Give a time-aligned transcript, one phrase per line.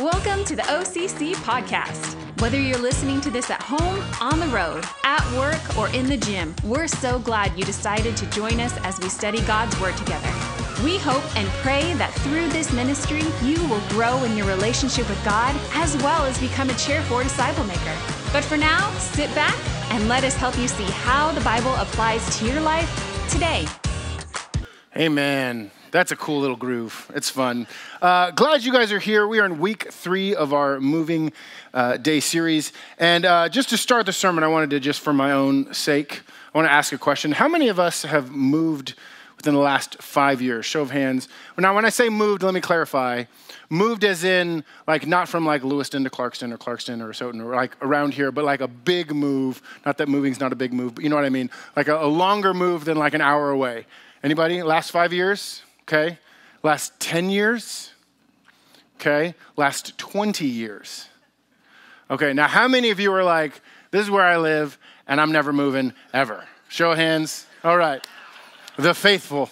[0.00, 2.20] Welcome to the OCC podcast.
[2.42, 6.18] Whether you're listening to this at home, on the road, at work, or in the
[6.18, 10.28] gym, we're so glad you decided to join us as we study God's Word together.
[10.84, 15.24] We hope and pray that through this ministry, you will grow in your relationship with
[15.24, 17.96] God as well as become a chair for disciple maker.
[18.34, 19.56] But for now, sit back
[19.92, 23.66] and let us help you see how the Bible applies to your life today.
[24.94, 25.70] Amen.
[25.90, 27.10] That's a cool little groove.
[27.14, 27.66] It's fun.
[28.02, 29.26] Uh, glad you guys are here.
[29.26, 31.32] We are in week three of our moving
[31.72, 32.72] uh, day series.
[32.98, 36.22] And uh, just to start the sermon, I wanted to, just for my own sake,
[36.54, 37.32] I want to ask a question.
[37.32, 38.94] How many of us have moved
[39.36, 40.66] within the last five years?
[40.66, 41.28] Show of hands.
[41.56, 43.24] Now, when I say moved, let me clarify.
[43.68, 47.54] Moved as in, like, not from like Lewiston to Clarkston or Clarkston or Stoughton or
[47.54, 49.62] like around here, but like a big move.
[49.84, 51.50] Not that moving's not a big move, but you know what I mean?
[51.76, 53.86] Like a, a longer move than like an hour away.
[54.22, 54.62] Anybody?
[54.62, 55.62] Last five years?
[55.88, 56.18] Okay.
[56.64, 57.92] Last 10 years?
[58.96, 59.34] Okay.
[59.56, 61.08] Last 20 years?
[62.10, 62.32] Okay.
[62.32, 63.60] Now, how many of you are like,
[63.92, 66.44] this is where I live and I'm never moving ever?
[66.68, 67.46] Show of hands.
[67.62, 68.04] All right.
[68.76, 69.48] The faithful.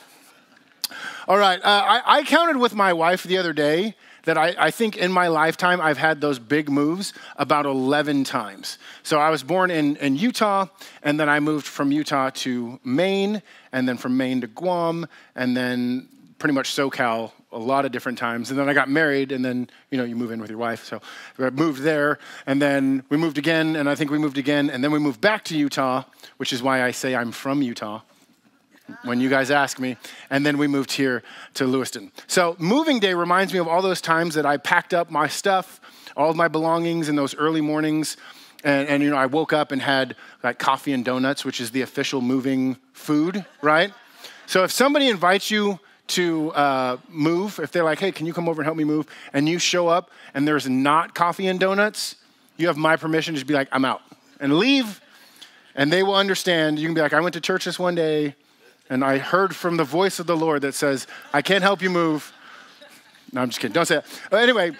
[1.28, 1.60] All right.
[1.62, 5.12] Uh, I, I counted with my wife the other day that I, I, think in
[5.12, 8.78] my lifetime I've had those big moves about 11 times.
[9.02, 10.66] So I was born in, in Utah,
[11.02, 15.54] and then I moved from Utah to Maine, and then from Maine to Guam, and
[15.56, 18.50] then pretty much SoCal a lot of different times.
[18.50, 20.84] And then I got married, and then, you know, you move in with your wife.
[20.84, 21.00] So
[21.38, 24.82] I moved there, and then we moved again, and I think we moved again, and
[24.82, 26.04] then we moved back to Utah,
[26.36, 28.00] which is why I say I'm from Utah
[29.02, 29.96] when you guys ask me.
[30.30, 31.22] And then we moved here
[31.54, 32.12] to Lewiston.
[32.26, 35.80] So moving day reminds me of all those times that I packed up my stuff,
[36.16, 38.16] all of my belongings in those early mornings.
[38.62, 41.70] And, and, you know, I woke up and had like coffee and donuts, which is
[41.70, 43.92] the official moving food, right?
[44.46, 48.48] So if somebody invites you to uh, move, if they're like, hey, can you come
[48.48, 49.06] over and help me move?
[49.32, 52.16] And you show up and there's not coffee and donuts,
[52.56, 54.02] you have my permission to just be like, I'm out
[54.40, 55.00] and leave.
[55.74, 56.78] And they will understand.
[56.78, 58.36] You can be like, I went to church this one day
[58.90, 61.90] and I heard from the voice of the Lord that says, I can't help you
[61.90, 62.32] move.
[63.32, 63.72] No, I'm just kidding.
[63.72, 64.06] Don't say that.
[64.32, 64.72] Uh, anyway,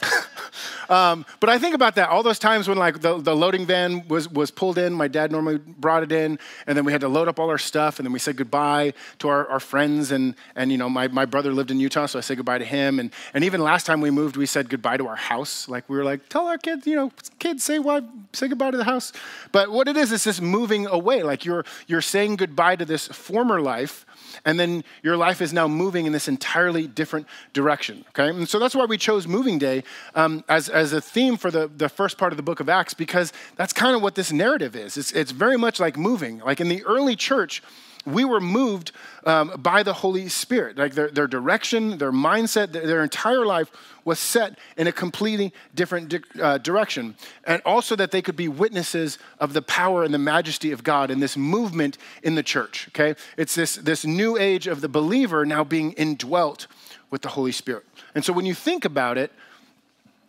[0.92, 4.06] um, but I think about that all those times when like the, the loading van
[4.08, 4.92] was, was pulled in.
[4.92, 7.56] My dad normally brought it in, and then we had to load up all our
[7.56, 10.12] stuff, and then we said goodbye to our, our friends.
[10.12, 12.66] And, and you know, my, my brother lived in Utah, so I said goodbye to
[12.66, 12.98] him.
[12.98, 15.66] And, and even last time we moved, we said goodbye to our house.
[15.66, 18.02] Like we were like, tell our kids, you know, kids say why,
[18.34, 19.14] say goodbye to the house.
[19.50, 21.22] But what it is is this moving away.
[21.22, 24.04] Like you're you're saying goodbye to this former life
[24.44, 28.04] and then your life is now moving in this entirely different direction.
[28.10, 31.68] Okay, and so that's why we chose Moving Day um, as a theme for the,
[31.68, 34.74] the first part of the book of Acts, because that's kind of what this narrative
[34.74, 34.96] is.
[34.96, 36.38] It's, it's very much like moving.
[36.38, 37.62] Like in the early church,
[38.04, 38.92] we were moved
[39.24, 40.76] um, by the Holy Spirit.
[40.76, 43.70] Like their, their direction, their mindset, their, their, entire life
[44.04, 47.14] was set in a completely different di- uh, direction.
[47.44, 51.10] And also that they could be witnesses of the power and the majesty of God
[51.10, 53.14] in this movement in the church, okay?
[53.36, 56.66] It's this, this new age of the believer now being indwelt
[57.10, 57.84] with the Holy Spirit.
[58.14, 59.32] And so when you think about it,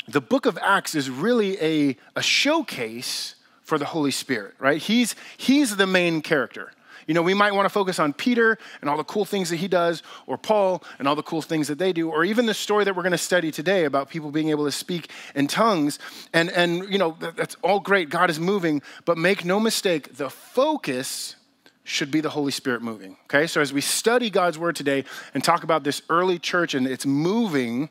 [0.07, 4.81] the book of Acts is really a, a showcase for the Holy Spirit, right?
[4.81, 6.71] He's, he's the main character.
[7.07, 9.57] You know, we might want to focus on Peter and all the cool things that
[9.57, 12.53] he does, or Paul and all the cool things that they do, or even the
[12.53, 15.99] story that we're going to study today about people being able to speak in tongues.
[16.33, 18.09] And, and you know, that's all great.
[18.09, 21.35] God is moving, but make no mistake, the focus
[21.83, 23.17] should be the Holy Spirit moving.
[23.25, 25.03] Okay, so as we study God's word today
[25.33, 27.89] and talk about this early church and it's moving,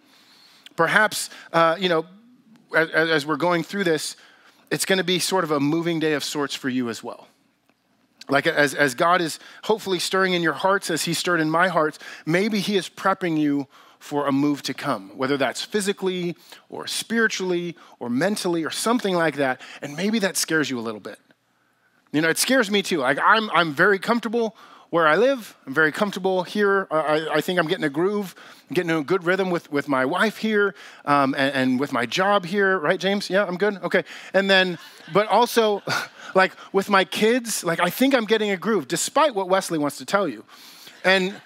[0.76, 2.06] perhaps, uh, you know,
[2.74, 4.16] as, as we're going through this,
[4.70, 7.28] it's going to be sort of a moving day of sorts for you as well.
[8.28, 11.68] Like as, as God is hopefully stirring in your hearts as He stirred in my
[11.68, 13.66] heart, maybe He is prepping you
[13.98, 16.34] for a move to come, whether that's physically
[16.68, 19.60] or spiritually or mentally or something like that.
[19.80, 21.18] And maybe that scares you a little bit.
[22.12, 22.98] You know, it scares me too.
[22.98, 24.56] Like I'm, I'm very comfortable
[24.92, 25.56] where I live.
[25.66, 26.86] I'm very comfortable here.
[26.90, 28.34] I, I think I'm getting a groove,
[28.68, 30.74] I'm getting a good rhythm with, with my wife here
[31.06, 33.30] um, and, and with my job here, right, James?
[33.30, 33.78] Yeah, I'm good?
[33.82, 34.04] Okay.
[34.34, 34.78] And then,
[35.10, 35.82] but also,
[36.34, 39.96] like with my kids, like I think I'm getting a groove, despite what Wesley wants
[39.96, 40.44] to tell you.
[41.06, 41.40] And,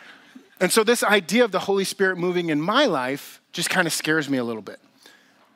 [0.58, 3.93] and so this idea of the Holy Spirit moving in my life just kind of
[3.93, 4.81] scares me a little bit.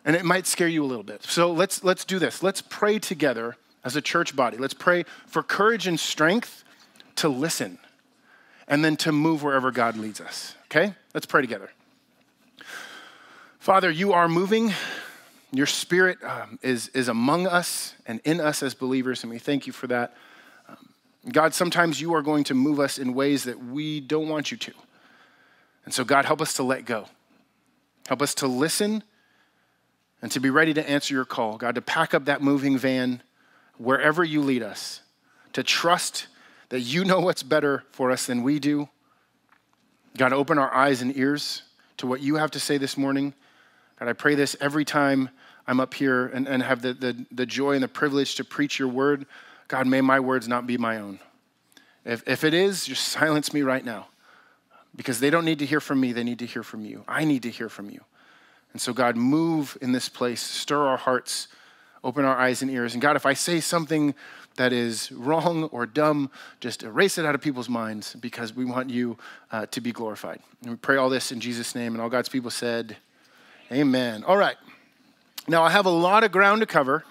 [0.05, 1.25] And it might scare you a little bit.
[1.25, 2.41] So let's, let's do this.
[2.41, 4.59] Let's pray together as a church body.
[4.59, 6.63] Let's pray for courage and strength
[7.21, 7.79] to listen
[8.67, 10.55] and then to move wherever God leads us.
[10.67, 10.95] Okay?
[11.13, 11.71] Let's pray together.
[13.59, 14.73] Father, you are moving.
[15.53, 19.67] Your spirit um, is, is among us and in us as believers, and we thank
[19.67, 20.15] you for that.
[20.69, 20.77] Um,
[21.31, 24.57] God, sometimes you are going to move us in ways that we don't want you
[24.57, 24.73] to.
[25.85, 27.07] And so, God, help us to let go.
[28.07, 29.03] Help us to listen
[30.23, 31.59] and to be ready to answer your call.
[31.59, 33.23] God, to pack up that moving van
[33.77, 35.01] wherever you lead us,
[35.53, 36.29] to trust
[36.71, 38.89] that you know what's better for us than we do.
[40.17, 41.63] God, open our eyes and ears
[41.99, 43.35] to what you have to say this morning.
[43.99, 45.29] God, I pray this every time
[45.67, 48.79] I'm up here and, and have the, the, the joy and the privilege to preach
[48.79, 49.27] your word.
[49.69, 51.21] God, may my words not be my own.
[52.05, 54.09] If, if it is, just silence me right now
[54.97, 57.05] because they don't need to hear from me, they need to hear from you.
[57.07, 58.01] I need to hear from you.
[58.73, 61.49] And so, God, move in this place, stir our hearts,
[62.03, 62.95] open our eyes and ears.
[62.95, 64.15] And God, if I say something
[64.57, 66.31] that is wrong or dumb,
[66.61, 69.17] just erase it out of people's minds because we want you
[69.53, 70.41] uh, to be glorified.
[70.63, 71.95] And we pray all this in Jesus' name.
[71.95, 72.97] And all God's people said,
[73.73, 74.25] Amen.
[74.25, 74.57] All right.
[75.47, 77.05] Now, I have a lot of ground to cover.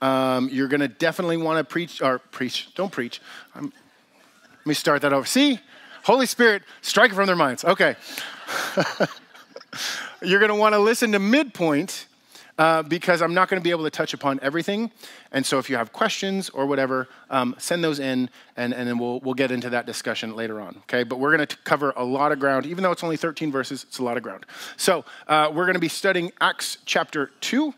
[0.00, 3.20] Um, you're going to definitely want to preach, or preach, don't preach.
[3.54, 5.26] I'm, let me start that over.
[5.26, 5.58] See?
[6.04, 7.64] Holy Spirit, strike it from their minds.
[7.64, 7.96] Okay.
[10.22, 12.06] you're going to want to listen to midpoint
[12.58, 14.90] uh, because I'm not going to be able to touch upon everything.
[15.30, 18.98] And so if you have questions or whatever, um, send those in and, and then
[18.98, 20.76] we'll, we'll get into that discussion later on.
[20.82, 22.66] Okay, but we're going to cover a lot of ground.
[22.66, 24.46] Even though it's only 13 verses, it's a lot of ground.
[24.76, 27.74] So uh, we're going to be studying Acts chapter 2.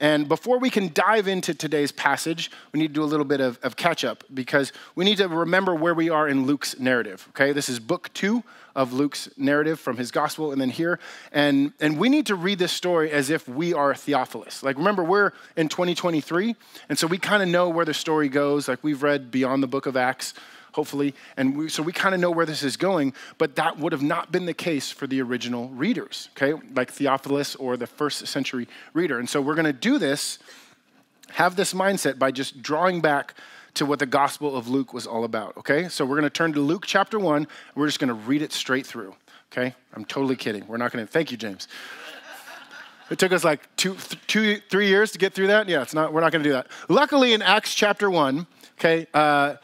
[0.00, 3.40] And before we can dive into today's passage, we need to do a little bit
[3.40, 7.26] of, of catch up because we need to remember where we are in Luke's narrative.
[7.30, 8.42] Okay, this is book two
[8.74, 10.98] of Luke's narrative from his gospel and then here.
[11.32, 14.62] And, and we need to read this story as if we are Theophilus.
[14.62, 16.56] Like, remember, we're in 2023,
[16.88, 18.68] and so we kind of know where the story goes.
[18.68, 20.34] Like, we've read beyond the book of Acts
[20.72, 21.14] hopefully.
[21.36, 24.02] And we, so we kind of know where this is going, but that would have
[24.02, 26.60] not been the case for the original readers, okay?
[26.74, 29.18] Like Theophilus or the first century reader.
[29.18, 30.38] And so we're going to do this,
[31.30, 33.34] have this mindset by just drawing back
[33.74, 35.88] to what the Gospel of Luke was all about, okay?
[35.88, 37.46] So we're going to turn to Luke chapter 1.
[37.74, 39.14] We're just going to read it straight through,
[39.52, 39.74] okay?
[39.94, 40.66] I'm totally kidding.
[40.66, 41.68] We're not going to, thank you, James.
[43.10, 43.96] It took us like two,
[44.28, 45.68] two, three years to get through that.
[45.68, 46.12] Yeah, it's not.
[46.12, 46.68] We're not going to do that.
[46.88, 48.46] Luckily, in Acts chapter one,
[48.78, 49.56] okay, uh,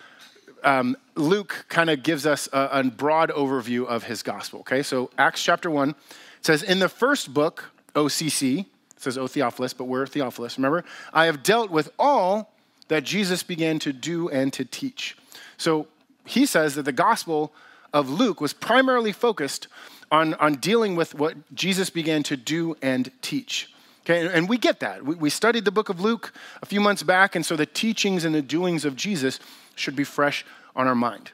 [0.64, 4.60] um, Luke kind of gives us a, a, broad overview of his gospel.
[4.60, 5.94] Okay, so Acts chapter 1
[6.42, 8.66] says, In the first book, OCC, it
[8.96, 10.84] says O Theophilus, but we're Theophilus, remember?
[11.12, 12.52] I have dealt with all
[12.88, 15.16] that Jesus began to do and to teach.
[15.56, 15.86] So
[16.24, 17.52] he says that the gospel
[17.92, 19.68] of Luke was primarily focused
[20.10, 23.72] on, on dealing with what Jesus began to do and teach.
[24.04, 25.04] Okay, and we get that.
[25.04, 28.24] We, we studied the book of Luke a few months back, and so the teachings
[28.24, 29.40] and the doings of Jesus
[29.74, 30.44] should be fresh
[30.76, 31.32] on our mind.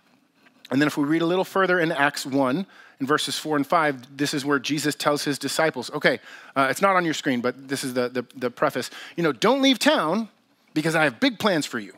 [0.71, 2.67] And then if we read a little further in Acts 1,
[2.99, 6.21] in verses 4 and 5, this is where Jesus tells his disciples, okay,
[6.57, 8.91] uh, it's not on your screen, but this is the, the, the preface.
[9.17, 10.29] You know, don't leave town
[10.75, 11.95] because I have big plans for you.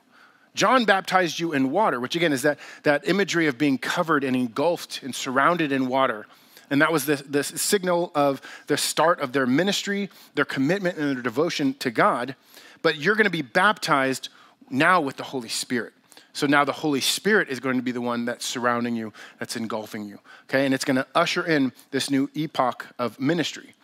[0.55, 4.37] John baptized you in water, which again is that, that imagery of being covered and
[4.37, 6.27] engulfed and surrounded in water.
[6.71, 11.17] And that was the, the signal of the start of their ministry, their commitment, and
[11.17, 12.37] their devotion to God.
[12.83, 14.29] But you're going to be baptized
[14.71, 15.93] now with the Holy Spirit.
[16.33, 19.57] So now the Holy Spirit is going to be the one that's surrounding you, that's
[19.57, 20.19] engulfing you.
[20.49, 20.65] Okay?
[20.65, 23.75] And it's going to usher in this new epoch of ministry.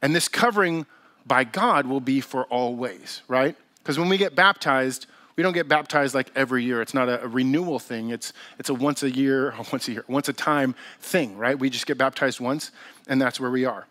[0.00, 0.86] And this covering
[1.26, 3.54] by God will be for always, right?
[3.82, 5.06] Because when we get baptized,
[5.36, 6.82] we don't get baptized like every year.
[6.82, 8.10] It's not a, a, renewal thing.
[8.10, 11.58] It's, it's a once a year, once a year, once a time thing, right?
[11.58, 12.70] We just get baptized once,
[13.08, 13.86] and that's where we are.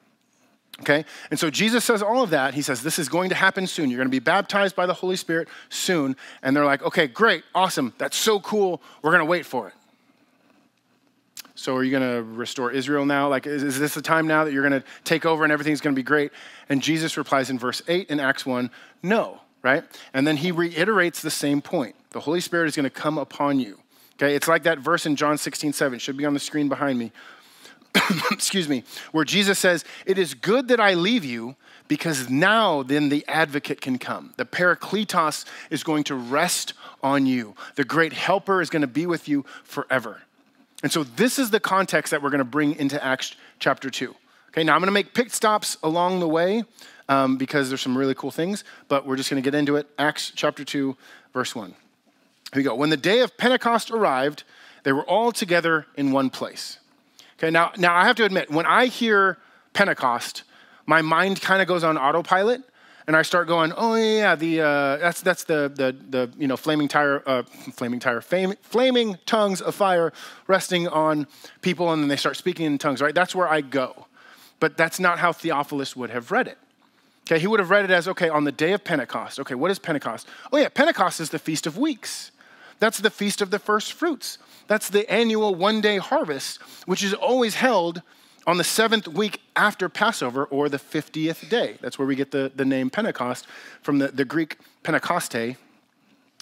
[0.81, 1.03] Okay?
[1.29, 2.53] And so Jesus says all of that.
[2.53, 3.89] He says, This is going to happen soon.
[3.89, 6.15] You're going to be baptized by the Holy Spirit soon.
[6.41, 7.93] And they're like, Okay, great, awesome.
[7.97, 8.81] That's so cool.
[9.01, 9.73] We're going to wait for it.
[11.55, 13.27] So are you going to restore Israel now?
[13.27, 15.81] Like, is, is this the time now that you're going to take over and everything's
[15.81, 16.31] going to be great?
[16.69, 18.71] And Jesus replies in verse 8 in Acts 1,
[19.03, 19.83] No, right?
[20.13, 21.95] And then he reiterates the same point.
[22.11, 23.79] The Holy Spirit is going to come upon you.
[24.15, 24.35] Okay?
[24.35, 25.95] It's like that verse in John 16, 7.
[25.95, 27.11] It should be on the screen behind me
[28.31, 31.55] excuse me, where Jesus says, It is good that I leave you
[31.87, 34.33] because now then the advocate can come.
[34.37, 37.55] The Parakletos is going to rest on you.
[37.75, 40.21] The great helper is going to be with you forever.
[40.83, 44.15] And so this is the context that we're going to bring into Acts chapter 2.
[44.49, 46.63] Okay, now I'm going to make pit stops along the way
[47.09, 49.87] um, because there's some really cool things, but we're just going to get into it.
[49.97, 50.95] Acts chapter 2,
[51.33, 51.69] verse 1.
[51.69, 51.75] Here
[52.55, 52.75] we go.
[52.75, 54.43] When the day of Pentecost arrived,
[54.83, 56.79] they were all together in one place.
[57.37, 59.37] Okay, now, now I have to admit, when I hear
[59.73, 60.43] Pentecost,
[60.85, 62.63] my mind kind of goes on autopilot
[63.07, 66.55] and I start going, oh yeah, the uh, that's that's the the the you know
[66.55, 70.13] flaming tire, uh, flaming tire, flaming tongues of fire
[70.45, 71.25] resting on
[71.61, 73.01] people, and then they start speaking in tongues.
[73.01, 74.05] Right, that's where I go,
[74.59, 76.59] but that's not how Theophilus would have read it.
[77.29, 79.39] Okay, he would have read it as okay on the day of Pentecost.
[79.39, 80.27] Okay, what is Pentecost?
[80.51, 82.31] Oh yeah, Pentecost is the feast of weeks.
[82.79, 84.39] That's the feast of the first fruits.
[84.67, 88.01] That's the annual one day harvest, which is always held
[88.47, 91.77] on the seventh week after Passover or the 50th day.
[91.81, 93.45] That's where we get the, the name Pentecost
[93.83, 95.55] from the, the Greek Pentecoste,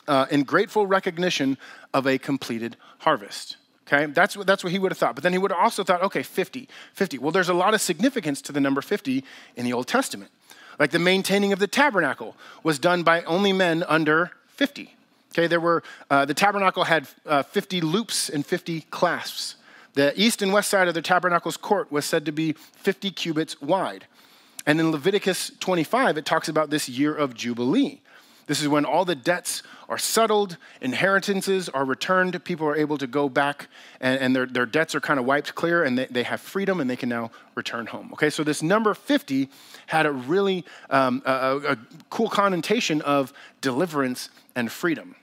[0.07, 1.57] uh, in grateful recognition
[1.93, 3.57] of a completed harvest.
[3.85, 5.15] Okay, that's what, that's what he would have thought.
[5.15, 7.17] But then he would have also thought, okay, 50, 50.
[7.17, 9.23] Well, there's a lot of significance to the number 50
[9.57, 10.31] in the Old Testament.
[10.79, 14.95] Like the maintaining of the tabernacle was done by only men under 50.
[15.33, 19.55] Okay, there were, uh, the tabernacle had uh, 50 loops and 50 clasps.
[19.93, 23.59] The east and west side of the tabernacle's court was said to be 50 cubits
[23.61, 24.05] wide.
[24.65, 28.01] And in Leviticus 25, it talks about this year of Jubilee.
[28.47, 33.07] This is when all the debts are settled, inheritances are returned, people are able to
[33.07, 33.67] go back
[34.01, 36.79] and, and their, their debts are kind of wiped clear and they, they have freedom
[36.79, 38.09] and they can now return home.
[38.13, 39.49] Okay, so this number 50
[39.87, 41.77] had a really um, a, a
[42.09, 45.15] cool connotation of deliverance and freedom.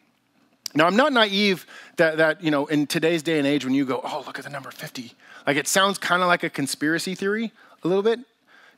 [0.75, 1.67] Now, I'm not naive
[1.97, 4.45] that, that, you know, in today's day and age, when you go, oh, look at
[4.45, 5.13] the number 50,
[5.47, 7.53] like it sounds kind of like a conspiracy theory
[7.85, 8.19] a little bit,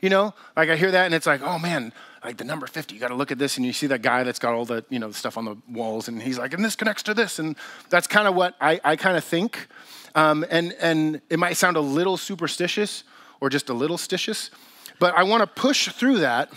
[0.00, 0.34] you know?
[0.56, 1.92] Like I hear that and it's like, oh man,
[2.26, 4.24] like the number 50, you got to look at this and you see that guy
[4.24, 6.74] that's got all the, you know, stuff on the walls and he's like, and this
[6.74, 7.38] connects to this.
[7.38, 7.54] And
[7.88, 9.68] that's kind of what I, I kind of think.
[10.16, 13.04] Um, and, and it might sound a little superstitious
[13.40, 14.50] or just a little stitious,
[14.98, 16.50] but I want to push through that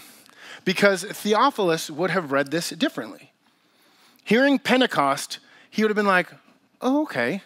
[0.66, 3.32] because Theophilus would have read this differently.
[4.24, 5.38] Hearing Pentecost,
[5.70, 6.32] he would have been like,
[6.82, 7.44] oh, okay.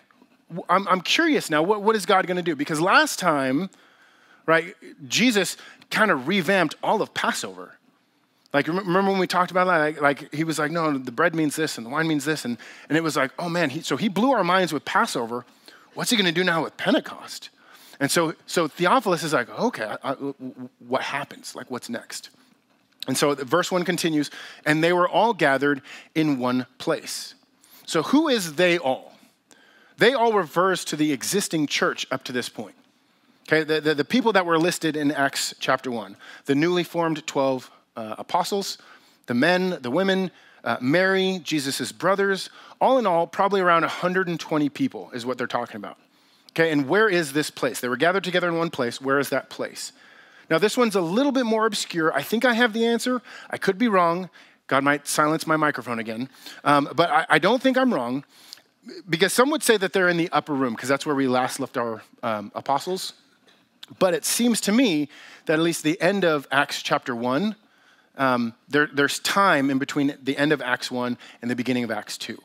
[0.69, 2.55] I'm, I'm curious now, what, what is God going to do?
[2.55, 3.69] Because last time,
[4.45, 4.75] right,
[5.09, 5.57] Jesus
[5.89, 7.79] kind of revamped all of Passover.
[8.53, 9.79] Like, remember when we talked about that?
[9.79, 12.45] Like, like, he was like, no, the bread means this and the wine means this.
[12.45, 12.57] And,
[12.87, 15.45] and it was like, oh man, he, so he blew our minds with Passover.
[15.95, 17.49] What's he going to do now with Pentecost?
[17.99, 20.13] And so, so Theophilus is like, okay, I, I,
[20.79, 21.55] what happens?
[21.55, 22.29] Like, what's next?
[23.07, 24.31] And so verse 1 continues,
[24.65, 25.81] and they were all gathered
[26.15, 27.35] in one place.
[27.85, 29.13] So who is they all?
[29.97, 32.75] They all refers to the existing church up to this point.
[33.47, 37.25] Okay, the, the, the people that were listed in Acts chapter 1, the newly formed
[37.27, 38.77] 12 uh, apostles,
[39.27, 40.31] the men, the women,
[40.63, 45.75] uh, Mary, Jesus' brothers, all in all, probably around 120 people is what they're talking
[45.75, 45.97] about.
[46.51, 47.79] Okay, and where is this place?
[47.79, 49.01] They were gathered together in one place.
[49.01, 49.91] Where is that place?
[50.49, 52.13] Now, this one's a little bit more obscure.
[52.13, 53.21] I think I have the answer.
[53.49, 54.29] I could be wrong.
[54.67, 56.29] God might silence my microphone again.
[56.63, 58.23] Um, but I, I, don't think I'm wrong
[59.09, 61.59] because some would say that they're in the upper room because that's where we last
[61.59, 63.13] left our um, apostles.
[63.99, 65.09] But it seems to me
[65.45, 67.55] that at least the end of Acts chapter 1,
[68.17, 71.91] um, there, there's time in between the end of Acts 1 and the beginning of
[71.91, 72.41] Acts 2.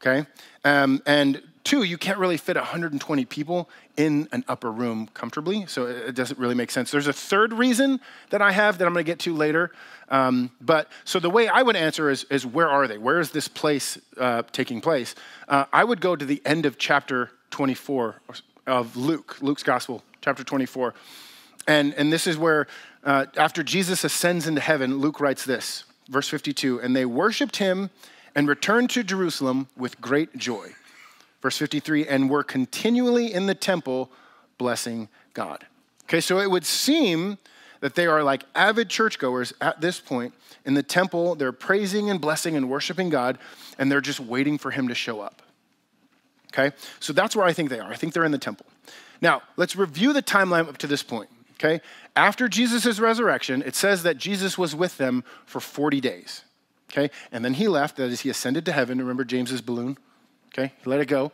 [0.00, 0.26] Okay?
[0.64, 5.86] Um, and Two, you can't really fit 120 people in an upper room comfortably, so
[5.86, 6.92] it doesn't really make sense.
[6.92, 7.98] There's a third reason
[8.30, 9.72] that I have that I'm going to get to later.
[10.08, 12.98] Um, but so the way I would answer is, is where are they?
[12.98, 15.16] Where is this place uh, taking place?
[15.48, 18.20] Uh, I would go to the end of chapter 24
[18.68, 20.94] of Luke, Luke's gospel, chapter 24.
[21.66, 22.66] And, and this is where,
[23.04, 27.90] uh, after Jesus ascends into heaven, Luke writes this, verse 52 And they worshiped him
[28.34, 30.74] and returned to Jerusalem with great joy
[31.46, 34.10] Verse 53 and were continually in the temple
[34.58, 35.64] blessing God.
[36.04, 37.38] Okay, so it would seem
[37.78, 41.36] that they are like avid churchgoers at this point in the temple.
[41.36, 43.38] They're praising and blessing and worshiping God,
[43.78, 45.40] and they're just waiting for Him to show up.
[46.52, 47.92] Okay, so that's where I think they are.
[47.92, 48.66] I think they're in the temple.
[49.20, 51.28] Now, let's review the timeline up to this point.
[51.58, 51.80] Okay,
[52.14, 56.42] after Jesus' resurrection, it says that Jesus was with them for 40 days.
[56.90, 58.98] Okay, and then he left, that is, he ascended to heaven.
[58.98, 59.96] Remember James's balloon?
[60.48, 61.32] Okay, He let it go.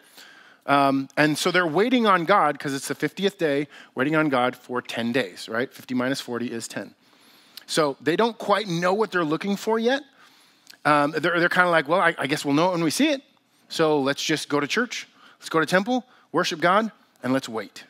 [0.67, 4.55] Um, and so they're waiting on God because it's the 50th day, waiting on God
[4.55, 5.73] for 10 days, right?
[5.73, 6.95] 50 minus 40 is 10.
[7.67, 10.03] So they don't quite know what they're looking for yet.
[10.85, 12.91] Um, they're they're kind of like, well, I, I guess we'll know it when we
[12.91, 13.23] see it.
[13.69, 16.91] So let's just go to church, let's go to temple, worship God,
[17.23, 17.85] and let's wait.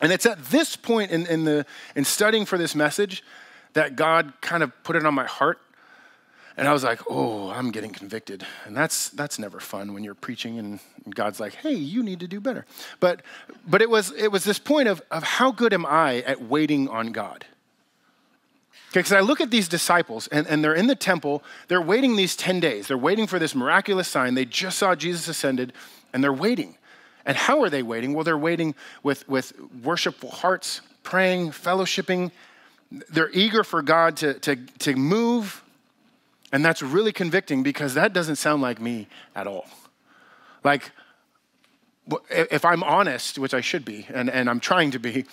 [0.00, 3.22] And it's at this point in, in, the, in studying for this message
[3.72, 5.58] that God kind of put it on my heart
[6.58, 8.44] and I was like, oh, I'm getting convicted.
[8.66, 10.80] And that's, that's never fun when you're preaching and
[11.14, 12.66] God's like, hey, you need to do better.
[12.98, 13.22] But,
[13.64, 16.88] but it, was, it was this point of, of how good am I at waiting
[16.88, 17.44] on God?
[18.90, 22.16] Okay, because I look at these disciples and, and they're in the temple, they're waiting
[22.16, 22.88] these 10 days.
[22.88, 24.34] They're waiting for this miraculous sign.
[24.34, 25.72] They just saw Jesus ascended
[26.12, 26.76] and they're waiting.
[27.28, 28.12] And how are they waiting?
[28.12, 29.52] Well, they're waiting with, with
[29.84, 32.32] worshipful hearts, praying, fellowshipping.
[32.90, 35.62] They're eager for God to, to, to move
[36.52, 39.66] and that's really convicting because that doesn't sound like me at all.
[40.64, 40.90] Like,
[42.30, 45.26] if I'm honest, which I should be, and, and I'm trying to be,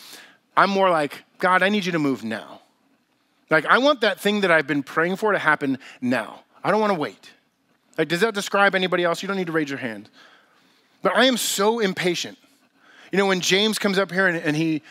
[0.57, 2.61] I'm more like, God, I need you to move now.
[3.49, 6.41] Like, I want that thing that I've been praying for to happen now.
[6.63, 7.31] I don't want to wait.
[7.97, 9.21] Like, does that describe anybody else?
[9.21, 10.09] You don't need to raise your hand.
[11.01, 12.37] But I am so impatient.
[13.11, 14.81] You know, when James comes up here and, and he,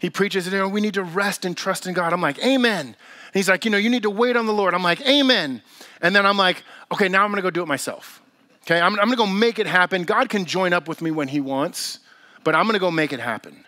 [0.00, 2.12] He preaches, you know, we need to rest and trust in God.
[2.12, 2.86] I'm like, Amen.
[2.86, 2.96] And
[3.34, 4.74] he's like, you know, you need to wait on the Lord.
[4.74, 5.62] I'm like, Amen.
[6.02, 6.62] And then I'm like,
[6.92, 8.20] okay, now I'm gonna go do it myself.
[8.62, 10.04] Okay, I'm, I'm gonna go make it happen.
[10.04, 12.00] God can join up with me when He wants,
[12.44, 13.64] but I'm gonna go make it happen.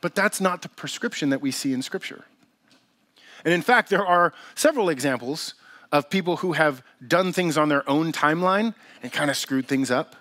[0.00, 2.24] But that's not the prescription that we see in Scripture.
[3.44, 5.54] And in fact, there are several examples
[5.90, 9.90] of people who have done things on their own timeline and kind of screwed things
[9.90, 10.16] up.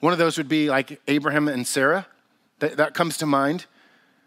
[0.00, 2.06] One of those would be like Abraham and Sarah.
[2.58, 3.66] That, that comes to mind.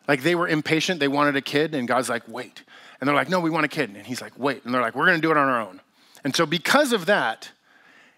[0.07, 2.63] Like they were impatient, they wanted a kid, and God's like, wait.
[2.99, 3.91] And they're like, no, we want a kid.
[3.95, 4.65] And he's like, wait.
[4.65, 5.81] And they're like, we're going to do it on our own.
[6.23, 7.51] And so, because of that,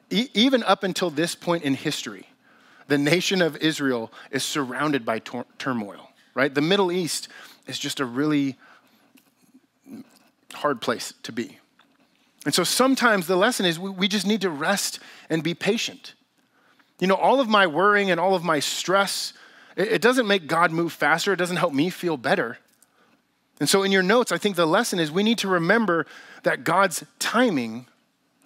[0.10, 2.28] e- even up until this point in history,
[2.88, 6.54] the nation of Israel is surrounded by tor- turmoil, right?
[6.54, 7.28] The Middle East
[7.68, 8.58] is just a really
[10.54, 11.60] hard place to be.
[12.46, 16.16] And so sometimes the lesson is we, we just need to rest and be patient.
[17.02, 19.34] You know, all of my worrying and all of my stress,
[19.76, 22.60] it, it doesn't make God move faster, it doesn't help me feel better.
[23.60, 26.06] And so in your notes, I think the lesson is we need to remember
[26.44, 27.88] that God's timing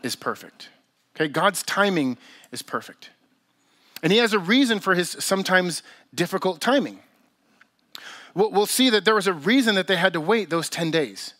[0.03, 0.69] is perfect.
[1.15, 2.17] Okay, God's timing
[2.51, 3.09] is perfect.
[4.01, 5.83] And He has a reason for His sometimes
[6.13, 6.99] difficult timing.
[8.33, 11.33] We'll see that there was a reason that they had to wait those 10 days.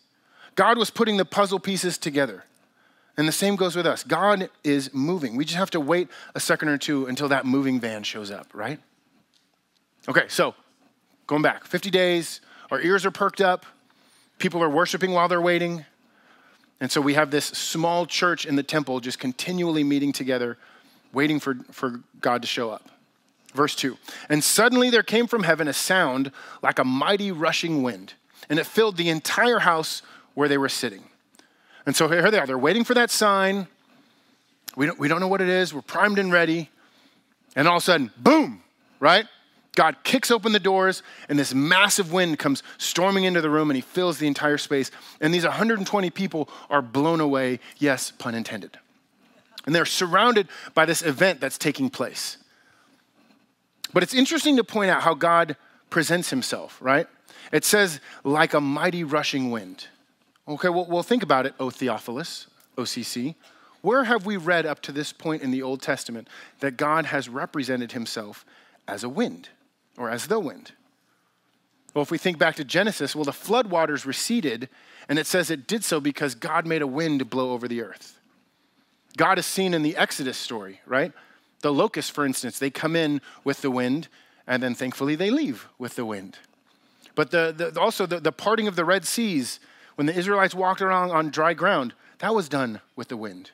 [0.54, 2.44] God was putting the puzzle pieces together.
[3.16, 4.04] And the same goes with us.
[4.04, 5.36] God is moving.
[5.36, 8.48] We just have to wait a second or two until that moving van shows up,
[8.52, 8.78] right?
[10.08, 10.54] Okay, so
[11.26, 13.64] going back 50 days, our ears are perked up,
[14.38, 15.84] people are worshiping while they're waiting.
[16.78, 20.58] And so we have this small church in the temple just continually meeting together,
[21.12, 22.90] waiting for, for God to show up.
[23.54, 23.96] Verse 2
[24.28, 26.30] And suddenly there came from heaven a sound
[26.62, 28.12] like a mighty rushing wind,
[28.50, 30.02] and it filled the entire house
[30.34, 31.04] where they were sitting.
[31.86, 32.46] And so here they are.
[32.46, 33.68] They're waiting for that sign.
[34.76, 35.72] We don't, we don't know what it is.
[35.72, 36.68] We're primed and ready.
[37.54, 38.62] And all of a sudden, boom,
[39.00, 39.26] right?
[39.76, 43.76] God kicks open the doors, and this massive wind comes storming into the room, and
[43.76, 44.90] he fills the entire space.
[45.20, 48.78] And these 120 people are blown away, yes, pun intended.
[49.64, 52.38] And they're surrounded by this event that's taking place.
[53.92, 55.56] But it's interesting to point out how God
[55.90, 57.06] presents himself, right?
[57.52, 59.86] It says, like a mighty rushing wind.
[60.48, 63.34] Okay, well, well, think about it, O Theophilus, OCC.
[63.82, 66.28] Where have we read up to this point in the Old Testament
[66.60, 68.44] that God has represented himself
[68.86, 69.48] as a wind
[69.96, 70.72] or as the wind?
[71.94, 74.68] Well, if we think back to Genesis, well, the floodwaters receded,
[75.08, 78.20] and it says it did so because God made a wind blow over the earth.
[79.16, 81.12] God is seen in the Exodus story, right?
[81.62, 84.08] The locusts, for instance, they come in with the wind,
[84.46, 86.38] and then thankfully they leave with the wind.
[87.14, 89.58] But the, the also the, the parting of the Red Seas,
[89.96, 93.50] when the Israelites walked around on dry ground, that was done with the wind.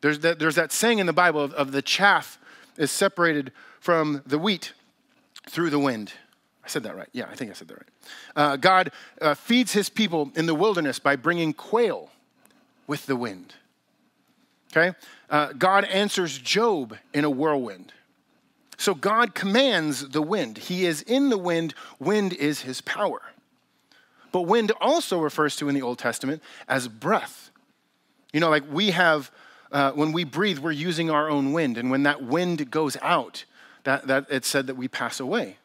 [0.00, 2.38] There's that, there's that saying in the Bible of, of the chaff
[2.76, 4.72] is separated from the wheat
[5.48, 6.12] through the wind.
[6.64, 7.08] I said that right.
[7.12, 7.88] Yeah, I think I said that right.
[8.34, 12.10] Uh, God uh, feeds his people in the wilderness by bringing quail
[12.86, 13.54] with the wind.
[14.76, 14.96] Okay?
[15.30, 17.92] Uh, God answers Job in a whirlwind.
[18.76, 20.58] So God commands the wind.
[20.58, 23.22] He is in the wind, wind is his power.
[24.32, 27.50] But wind also refers to in the Old Testament as breath.
[28.32, 29.30] You know, like we have,
[29.72, 31.78] uh, when we breathe, we're using our own wind.
[31.78, 33.44] And when that wind goes out,
[33.84, 35.56] that, that it's said that we pass away.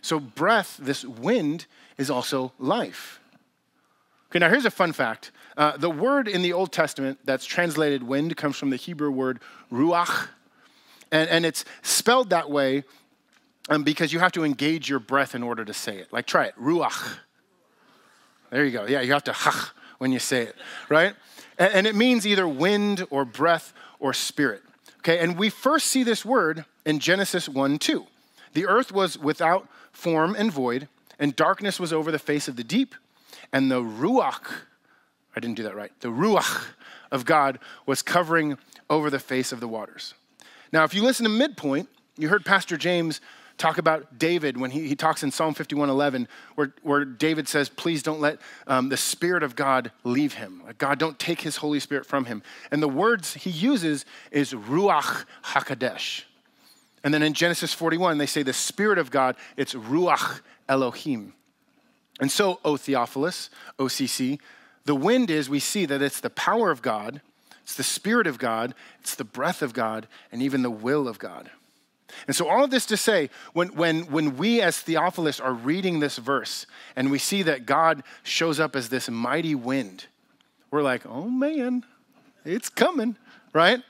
[0.00, 1.66] So, breath, this wind,
[1.98, 3.20] is also life.
[4.30, 5.32] Okay, now here's a fun fact.
[5.56, 9.40] Uh, the word in the Old Testament that's translated wind comes from the Hebrew word
[9.72, 10.28] ruach,
[11.10, 12.84] and, and it's spelled that way
[13.68, 16.12] um, because you have to engage your breath in order to say it.
[16.12, 17.18] Like, try it, ruach.
[18.50, 18.86] There you go.
[18.86, 19.34] Yeah, you have to
[19.98, 20.56] when you say it,
[20.88, 21.14] right?
[21.58, 24.62] And, and it means either wind or breath or spirit.
[24.98, 28.06] Okay, and we first see this word in Genesis 1 2.
[28.54, 32.64] The earth was without form and void, and darkness was over the face of the
[32.64, 32.94] deep,
[33.52, 34.50] and the ruach,
[35.34, 36.66] I didn't do that right, the ruach
[37.10, 38.58] of God was covering
[38.90, 40.14] over the face of the waters.
[40.72, 43.20] Now, if you listen to midpoint, you heard Pastor James
[43.58, 48.02] talk about David when he, he talks in Psalm 51:11, where, where David says, Please
[48.02, 50.62] don't let um, the Spirit of God leave him.
[50.64, 52.42] Like God, don't take his Holy Spirit from him.
[52.70, 56.24] And the words he uses is Ruach HaKadosh.
[57.04, 61.34] And then in Genesis 41, they say the Spirit of God, it's Ruach Elohim.
[62.18, 64.40] And so, O Theophilus, OCC,
[64.86, 67.20] the wind is, we see that it's the power of God,
[67.62, 71.18] it's the Spirit of God, it's the breath of God, and even the will of
[71.18, 71.50] God.
[72.26, 76.00] And so, all of this to say, when, when, when we as Theophilus are reading
[76.00, 80.06] this verse and we see that God shows up as this mighty wind,
[80.70, 81.84] we're like, oh man,
[82.44, 83.16] it's coming,
[83.52, 83.82] right?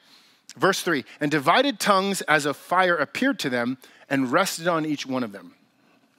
[0.57, 5.07] Verse 3 And divided tongues as a fire appeared to them and rested on each
[5.07, 5.55] one of them.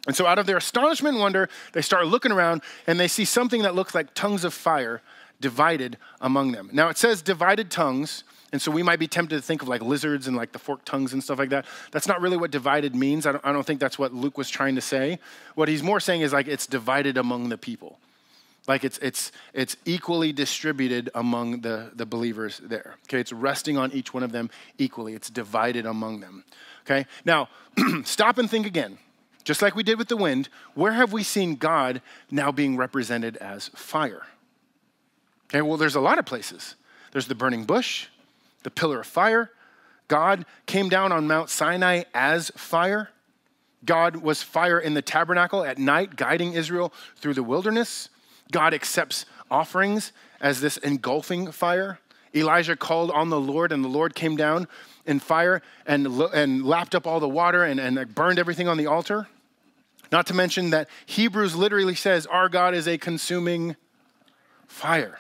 [0.06, 3.26] And so, out of their astonishment and wonder, they start looking around and they see
[3.26, 5.02] something that looks like tongues of fire
[5.42, 6.70] divided among them.
[6.72, 8.24] Now, it says divided tongues.
[8.54, 10.86] And so we might be tempted to think of like lizards and like the forked
[10.86, 11.66] tongues and stuff like that.
[11.92, 13.26] That's not really what divided means.
[13.26, 15.20] I don't, I don't think that's what Luke was trying to say.
[15.56, 18.00] What he's more saying is like it's divided among the people.
[18.68, 22.96] Like it's, it's, it's equally distributed among the, the believers there.
[23.06, 25.14] Okay, it's resting on each one of them equally.
[25.14, 26.44] It's divided among them.
[26.86, 27.50] Okay, now
[28.04, 28.98] stop and think again.
[29.46, 33.38] Just like we did with the wind, where have we seen God now being represented
[33.38, 34.24] as fire?
[35.50, 36.76] Okay, well, there's a lot of places.
[37.14, 38.08] There's the burning bush,
[38.63, 39.52] the pillar of fire.
[40.08, 43.10] God came down on Mount Sinai as fire.
[43.86, 48.10] God was fire in the tabernacle at night, guiding Israel through the wilderness.
[48.52, 52.00] God accepts offerings as this engulfing fire.
[52.36, 54.67] Elijah called on the Lord, and the Lord came down
[55.06, 58.86] in fire and, and lapped up all the water and, and burned everything on the
[58.86, 59.28] altar.
[60.12, 63.76] Not to mention that Hebrews literally says, Our God is a consuming
[64.67, 65.20] fire.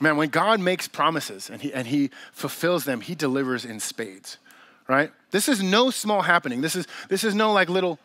[0.00, 4.36] Man, when God makes promises and he, and he fulfills them, he delivers in spades,
[4.88, 5.10] right?
[5.30, 6.60] This is no small happening.
[6.60, 7.98] This is, this is no like little,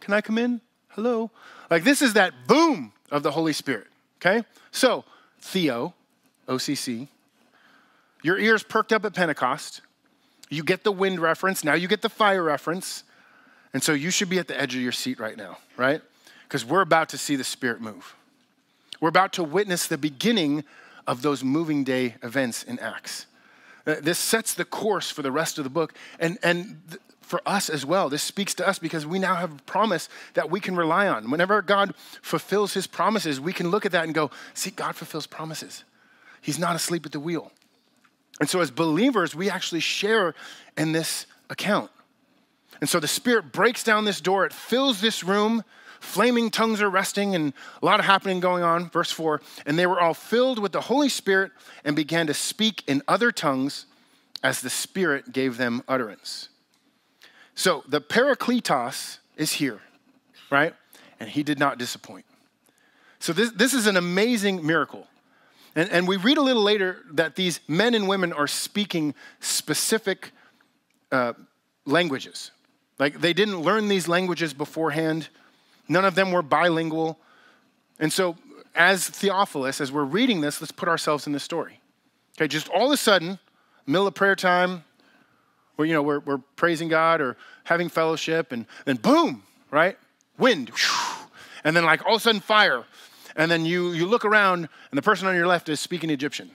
[0.00, 0.60] can I come in?
[0.88, 1.30] Hello?
[1.70, 3.88] Like this is that boom of the Holy Spirit,
[4.20, 4.46] okay?
[4.70, 5.04] So,
[5.40, 5.94] Theo,
[6.48, 7.08] OCC,
[8.22, 9.82] your ears perked up at Pentecost.
[10.48, 11.64] You get the wind reference.
[11.64, 13.04] Now you get the fire reference.
[13.74, 16.00] And so you should be at the edge of your seat right now, right?
[16.44, 18.16] Because we're about to see the Spirit move.
[19.00, 20.64] We're about to witness the beginning
[21.06, 23.26] of those moving day events in Acts.
[23.86, 25.94] Uh, this sets the course for the rest of the book.
[26.18, 26.80] And, and
[27.20, 30.50] for us as well, this speaks to us because we now have a promise that
[30.50, 31.30] we can rely on.
[31.30, 35.26] Whenever God fulfills his promises, we can look at that and go, see, God fulfills
[35.26, 35.84] promises.
[36.40, 37.52] He's not asleep at the wheel.
[38.38, 40.34] And so, as believers, we actually share
[40.76, 41.90] in this account.
[42.80, 45.64] And so the Spirit breaks down this door, it fills this room.
[46.00, 48.90] Flaming tongues are resting and a lot of happening going on.
[48.90, 51.52] Verse 4 And they were all filled with the Holy Spirit
[51.84, 53.86] and began to speak in other tongues
[54.42, 56.48] as the Spirit gave them utterance.
[57.54, 59.80] So the Parakletos is here,
[60.50, 60.74] right?
[61.18, 62.26] And he did not disappoint.
[63.18, 65.06] So this, this is an amazing miracle.
[65.74, 70.32] And, and we read a little later that these men and women are speaking specific
[71.10, 71.32] uh,
[71.84, 72.50] languages.
[72.98, 75.28] Like they didn't learn these languages beforehand,
[75.88, 77.18] none of them were bilingual.
[77.98, 78.36] And so,
[78.74, 81.80] as Theophilus, as we're reading this, let's put ourselves in the story.
[82.36, 83.38] Okay, just all of a sudden,
[83.86, 84.84] middle of prayer time,
[85.76, 89.96] where you know we're, we're praising God or having fellowship, and then boom, right?
[90.38, 90.70] Wind,
[91.64, 92.84] and then like all of a sudden fire,
[93.34, 96.50] and then you you look around, and the person on your left is speaking Egyptian,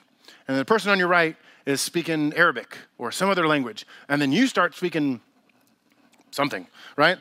[0.48, 4.32] and the person on your right is speaking Arabic or some other language, and then
[4.32, 5.22] you start speaking
[6.32, 7.17] something, right?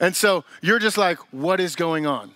[0.00, 2.32] And so you're just like, what is going on?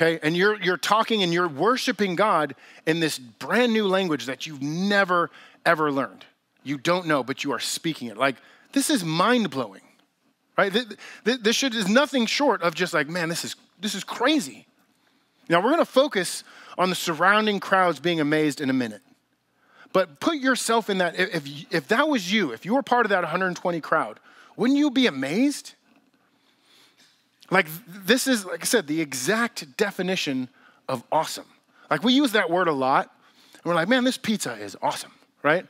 [0.00, 2.54] Okay, and you're you're talking and you're worshiping God
[2.86, 5.30] in this brand new language that you've never
[5.66, 6.24] ever learned.
[6.62, 8.16] You don't know, but you are speaking it.
[8.16, 8.36] Like
[8.72, 9.82] this is mind blowing,
[10.56, 10.72] right?
[11.24, 14.66] This should is nothing short of just like, man, this is this is crazy.
[15.48, 16.44] Now we're going to focus
[16.78, 19.02] on the surrounding crowds being amazed in a minute.
[19.92, 21.18] But put yourself in that.
[21.18, 24.20] If, if that was you, if you were part of that 120 crowd,
[24.56, 25.74] wouldn't you be amazed?
[27.50, 30.48] Like, this is, like I said, the exact definition
[30.88, 31.46] of awesome.
[31.90, 33.12] Like, we use that word a lot,
[33.54, 35.66] and we're like, man, this pizza is awesome, right?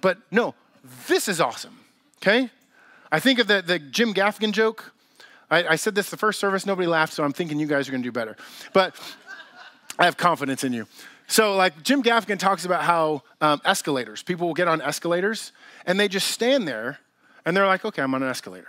[0.00, 0.54] But no,
[1.06, 1.78] this is awesome,
[2.18, 2.50] okay?
[3.12, 4.92] I think of the, the Jim Gaffigan joke.
[5.50, 7.92] I, I said this the first service, nobody laughed, so I'm thinking you guys are
[7.92, 8.36] gonna do better.
[8.72, 8.96] But
[9.98, 10.86] I have confidence in you.
[11.26, 15.52] So, like Jim Gaffigan talks about how um, escalators, people will get on escalators
[15.86, 16.98] and they just stand there
[17.44, 18.66] and they're like, okay, I'm on an escalator.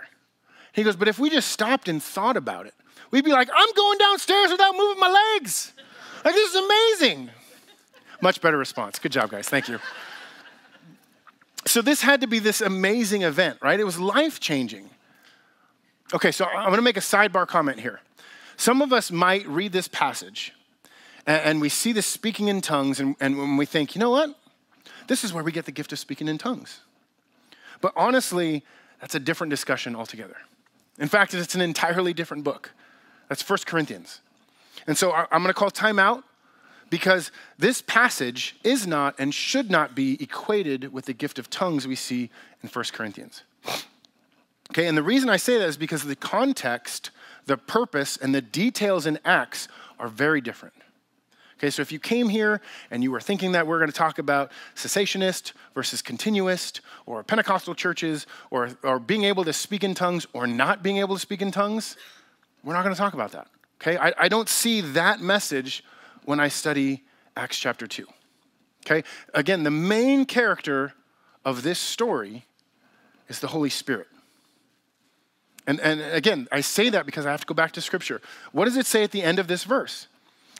[0.72, 2.74] He goes, but if we just stopped and thought about it,
[3.10, 5.72] we'd be like, I'm going downstairs without moving my legs.
[6.24, 7.30] Like, this is amazing.
[8.20, 8.98] Much better response.
[8.98, 9.48] Good job, guys.
[9.48, 9.78] Thank you.
[11.66, 13.78] So, this had to be this amazing event, right?
[13.78, 14.88] It was life changing.
[16.14, 18.00] Okay, so I'm gonna make a sidebar comment here.
[18.56, 20.52] Some of us might read this passage
[21.26, 24.36] and, we see this speaking in tongues, and, and when we think, you know what?
[25.06, 26.80] This is where we get the gift of speaking in tongues.
[27.80, 28.64] But honestly,
[29.00, 30.36] that's a different discussion altogether.
[30.98, 32.72] In fact, it's an entirely different book.
[33.28, 34.20] That's First Corinthians.
[34.86, 36.24] And so I'm going to call time out
[36.90, 41.86] because this passage is not and should not be equated with the gift of tongues
[41.86, 42.30] we see
[42.62, 43.42] in First Corinthians.
[44.70, 47.10] Okay, and the reason I say that is because the context,
[47.46, 50.74] the purpose, and the details in Acts are very different.
[51.62, 54.18] Okay, so if you came here and you were thinking that we're going to talk
[54.18, 60.26] about cessationist versus continuist, or Pentecostal churches, or, or being able to speak in tongues
[60.32, 61.96] or not being able to speak in tongues,
[62.64, 63.46] we're not going to talk about that.
[63.80, 65.84] Okay, I, I don't see that message
[66.24, 67.04] when I study
[67.36, 68.08] Acts chapter 2.
[68.84, 70.94] Okay, again, the main character
[71.44, 72.44] of this story
[73.28, 74.08] is the Holy Spirit.
[75.68, 78.20] And, and again, I say that because I have to go back to Scripture.
[78.50, 80.08] What does it say at the end of this verse?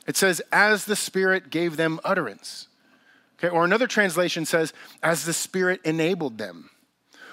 [0.05, 2.67] It says, as the Spirit gave them utterance.
[3.39, 6.69] Okay, or another translation says, as the Spirit enabled them,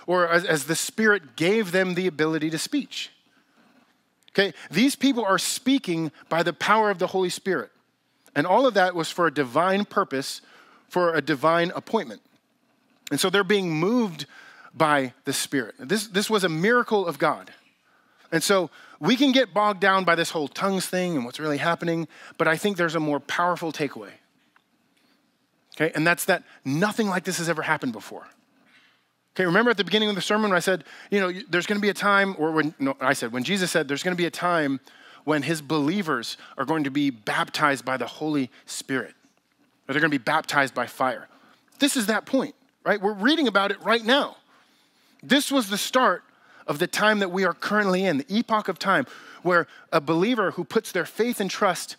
[0.07, 3.11] or as, as the Spirit gave them the ability to speech.
[4.33, 7.71] Okay, these people are speaking by the power of the Holy Spirit.
[8.35, 10.41] And all of that was for a divine purpose,
[10.89, 12.23] for a divine appointment.
[13.11, 14.27] And so they're being moved
[14.73, 15.75] by the Spirit.
[15.79, 17.53] This, this was a miracle of God.
[18.31, 21.59] And so we can get bogged down by this whole tongues thing and what's really
[21.59, 24.13] happening, but I think there's a more powerful takeaway.
[25.77, 28.27] Okay, and that's that nothing like this has ever happened before.
[29.35, 31.83] Okay, remember at the beginning of the sermon I said, you know, there's going to
[31.83, 34.27] be a time, or when no, I said, when Jesus said, there's going to be
[34.27, 34.81] a time
[35.25, 39.15] when his believers are going to be baptized by the Holy Spirit,
[39.89, 41.29] or they're going to be baptized by fire.
[41.79, 43.01] This is that point, right?
[43.01, 44.37] We're reading about it right now.
[45.23, 46.25] This was the start
[46.71, 49.05] of the time that we are currently in, the epoch of time
[49.43, 51.97] where a believer who puts their faith and trust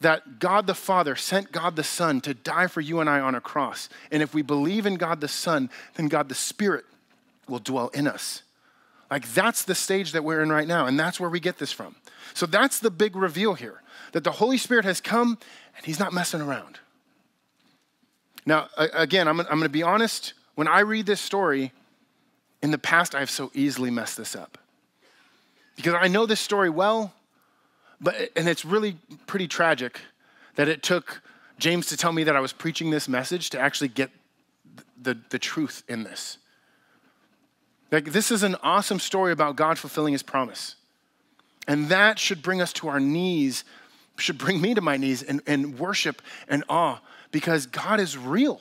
[0.00, 3.34] that God the Father sent God the Son to die for you and I on
[3.34, 3.90] a cross.
[4.10, 6.86] And if we believe in God the Son, then God the Spirit
[7.46, 8.42] will dwell in us.
[9.10, 11.70] Like that's the stage that we're in right now, and that's where we get this
[11.70, 11.94] from.
[12.32, 15.36] So that's the big reveal here that the Holy Spirit has come
[15.76, 16.78] and He's not messing around.
[18.46, 20.32] Now, again, I'm, I'm to be honest.
[20.54, 21.72] When I read this story,
[22.62, 24.58] in the past, I've so easily messed this up.
[25.76, 27.12] Because I know this story well,
[28.00, 30.00] but, and it's really pretty tragic
[30.56, 31.22] that it took
[31.58, 34.10] James to tell me that I was preaching this message to actually get
[35.00, 36.38] the, the truth in this.
[37.92, 40.76] Like, this is an awesome story about God fulfilling his promise.
[41.68, 43.64] And that should bring us to our knees,
[44.18, 48.60] should bring me to my knees and, and worship and awe because God is real.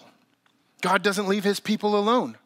[0.81, 2.37] God doesn't leave his people alone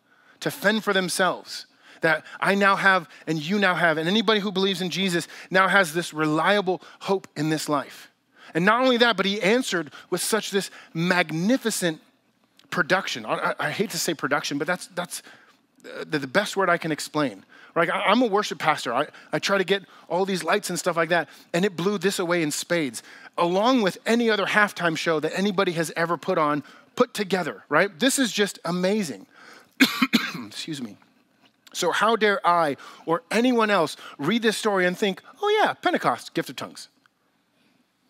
[0.42, 1.66] to fend for themselves.
[2.02, 5.68] That I now have, and you now have, and anybody who believes in Jesus now
[5.68, 8.10] has this reliable hope in this life.
[8.54, 12.02] And not only that, but he answered with such this magnificent
[12.70, 13.26] production.
[13.26, 15.22] I, I hate to say production, but that's, that's
[15.86, 17.44] uh, the, the best word I can explain.
[17.76, 17.90] Right?
[17.90, 18.94] I, I'm a worship pastor.
[18.94, 21.98] I, I try to get all these lights and stuff like that, and it blew
[21.98, 23.04] this away in spades,
[23.38, 26.64] along with any other halftime show that anybody has ever put on,
[26.96, 28.00] put together, right?
[28.00, 29.28] This is just amazing.
[30.48, 30.98] Excuse me.
[31.74, 36.34] So, how dare I or anyone else read this story and think, oh, yeah, Pentecost,
[36.34, 36.90] gift of tongues?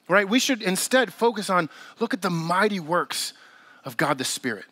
[0.08, 0.27] Right?
[0.27, 3.34] We should instead focus on look at the mighty works
[3.86, 4.65] of God the Spirit.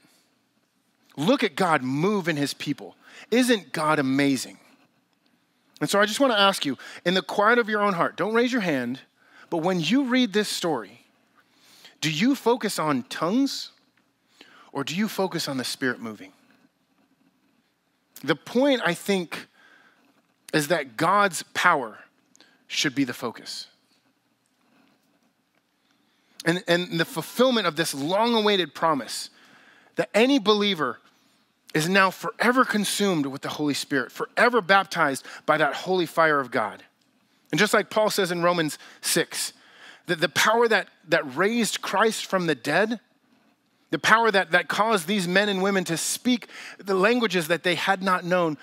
[1.15, 2.95] Look at God move in his people.
[3.31, 4.57] Isn't God amazing?
[5.79, 8.15] And so I just want to ask you, in the quiet of your own heart,
[8.15, 9.01] don't raise your hand,
[9.49, 11.01] but when you read this story,
[12.01, 13.71] do you focus on tongues
[14.71, 16.31] or do you focus on the Spirit moving?
[18.23, 19.47] The point, I think,
[20.53, 21.99] is that God's power
[22.67, 23.67] should be the focus.
[26.45, 29.29] And, and the fulfillment of this long awaited promise
[29.95, 30.99] that any believer
[31.73, 36.51] is now forever consumed with the Holy Spirit, forever baptized by that holy fire of
[36.51, 36.83] God.
[37.51, 39.53] And just like Paul says in Romans 6,
[40.07, 42.99] that the power that, that raised Christ from the dead
[43.89, 46.47] the power that, that caused these men and women to speak
[46.77, 48.57] the languages that they had not known,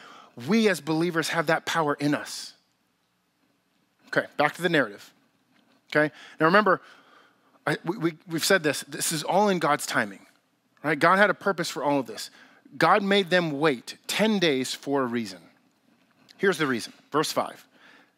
[0.46, 2.52] we as believers have that power in us.
[4.08, 5.12] Okay, back to the narrative.
[5.94, 6.80] Okay, now remember,
[7.66, 10.20] I, we, we've said this, this is all in God's timing,
[10.82, 10.98] right?
[10.98, 12.30] God had a purpose for all of this.
[12.76, 15.38] God made them wait 10 days for a reason.
[16.36, 17.66] Here's the reason, verse 5.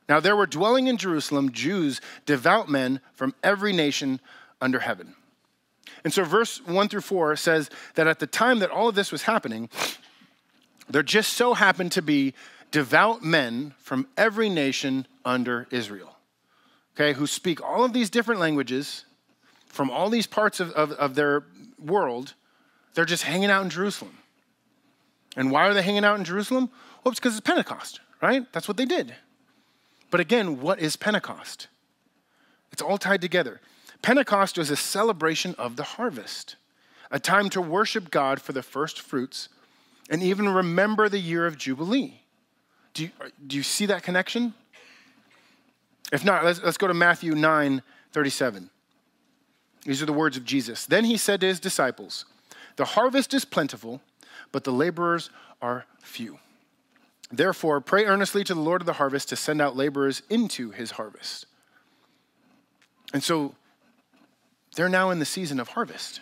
[0.08, 4.20] Now there were dwelling in Jerusalem Jews, devout men from every nation
[4.60, 5.14] under heaven.
[6.04, 9.12] And so, verse 1 through 4 says that at the time that all of this
[9.12, 9.68] was happening,
[10.88, 12.34] there just so happened to be
[12.70, 16.16] devout men from every nation under Israel,
[16.94, 19.04] okay, who speak all of these different languages
[19.66, 21.44] from all these parts of, of, of their
[21.78, 22.34] world.
[22.94, 24.16] They're just hanging out in Jerusalem.
[25.36, 26.70] And why are they hanging out in Jerusalem?
[27.04, 28.50] Well, it's because it's Pentecost, right?
[28.52, 29.14] That's what they did.
[30.10, 31.68] But again, what is Pentecost?
[32.72, 33.60] It's all tied together.
[34.02, 36.56] Pentecost was a celebration of the harvest,
[37.10, 39.48] a time to worship God for the first fruits
[40.08, 42.20] and even remember the year of Jubilee.
[42.94, 43.10] Do you,
[43.46, 44.54] do you see that connection?
[46.12, 47.82] If not, let's, let's go to Matthew 9
[48.12, 48.70] 37.
[49.84, 50.86] These are the words of Jesus.
[50.86, 52.24] Then he said to his disciples,
[52.76, 54.00] The harvest is plentiful,
[54.52, 55.30] but the laborers
[55.60, 56.38] are few.
[57.30, 60.92] Therefore, pray earnestly to the Lord of the harvest to send out laborers into his
[60.92, 61.46] harvest.
[63.12, 63.54] And so
[64.76, 66.20] they're now in the season of harvest,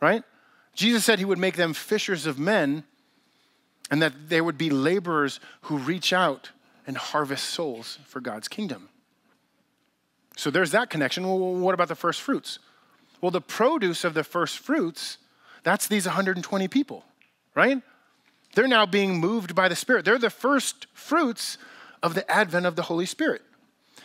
[0.00, 0.24] right?
[0.74, 2.84] Jesus said he would make them fishers of men
[3.90, 6.50] and that they would be laborers who reach out
[6.86, 8.88] and harvest souls for God's kingdom.
[10.36, 11.26] So there's that connection.
[11.26, 12.58] Well, what about the first fruits?
[13.20, 15.18] Well, the produce of the first fruits,
[15.62, 17.04] that's these 120 people,
[17.54, 17.80] right?
[18.54, 20.04] They're now being moved by the Spirit.
[20.04, 21.58] They're the first fruits
[22.02, 23.42] of the advent of the Holy Spirit.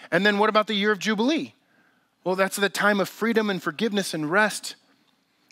[0.09, 1.53] And then what about the year of Jubilee?
[2.23, 4.75] Well, that's the time of freedom and forgiveness and rest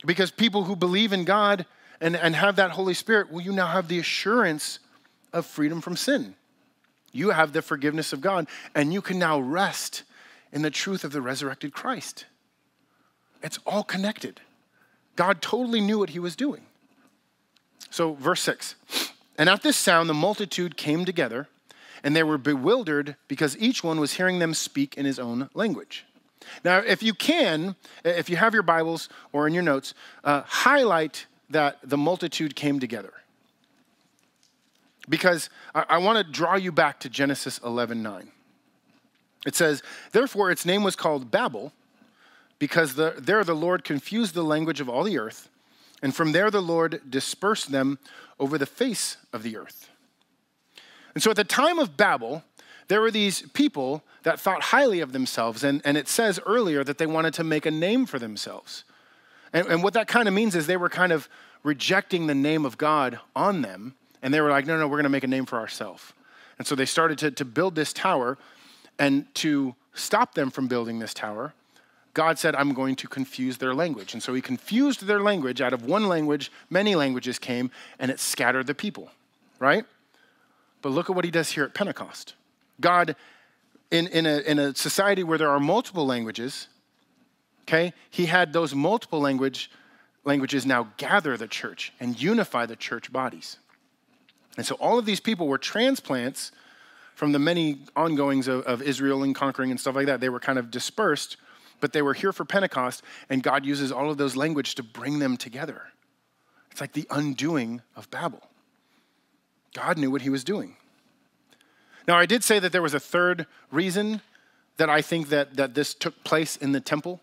[0.05, 1.65] because people who believe in God
[1.99, 4.79] and, and have that Holy Spirit, well, you now have the assurance
[5.33, 6.35] of freedom from sin.
[7.11, 10.03] You have the forgiveness of God, and you can now rest
[10.51, 12.25] in the truth of the resurrected Christ.
[13.41, 14.41] It's all connected.
[15.15, 16.61] God totally knew what he was doing.
[17.89, 18.75] So, verse 6
[19.37, 21.47] And at this sound, the multitude came together,
[22.03, 26.05] and they were bewildered because each one was hearing them speak in his own language.
[26.63, 31.25] Now, if you can, if you have your Bibles or in your notes, uh, highlight
[31.49, 33.13] that the multitude came together.
[35.07, 38.31] Because I, I want to draw you back to Genesis 11 9.
[39.45, 41.73] It says, Therefore, its name was called Babel,
[42.59, 45.49] because the, there the Lord confused the language of all the earth,
[46.01, 47.99] and from there the Lord dispersed them
[48.39, 49.89] over the face of the earth.
[51.13, 52.43] And so at the time of Babel,
[52.89, 56.97] there were these people that thought highly of themselves, and, and it says earlier that
[56.97, 58.83] they wanted to make a name for themselves.
[59.53, 61.29] And, and what that kind of means is they were kind of
[61.63, 65.03] rejecting the name of God on them, and they were like, no, no, we're going
[65.03, 66.13] to make a name for ourselves.
[66.57, 68.37] And so they started to, to build this tower
[68.97, 71.53] and to stop them from building this tower,
[72.13, 74.13] God said, I'm going to confuse their language.
[74.13, 75.61] And so he confused their language.
[75.61, 79.09] Out of one language, many languages came, and it scattered the people,
[79.59, 79.85] right?
[80.81, 82.33] But look at what he does here at Pentecost.
[82.79, 83.15] God,
[83.91, 86.67] in, in, a, in a society where there are multiple languages,
[87.63, 89.71] okay, he had those multiple language,
[90.23, 93.57] languages now gather the church and unify the church bodies.
[94.57, 96.51] And so all of these people were transplants
[97.15, 100.21] from the many ongoings of, of Israel and conquering and stuff like that.
[100.21, 101.37] They were kind of dispersed,
[101.81, 105.19] but they were here for Pentecost, and God uses all of those language to bring
[105.19, 105.83] them together.
[106.71, 108.41] It's like the undoing of Babel.
[109.73, 110.75] God knew what he was doing.
[112.09, 114.21] Now, I did say that there was a third reason
[114.77, 117.21] that I think that, that this took place in the temple.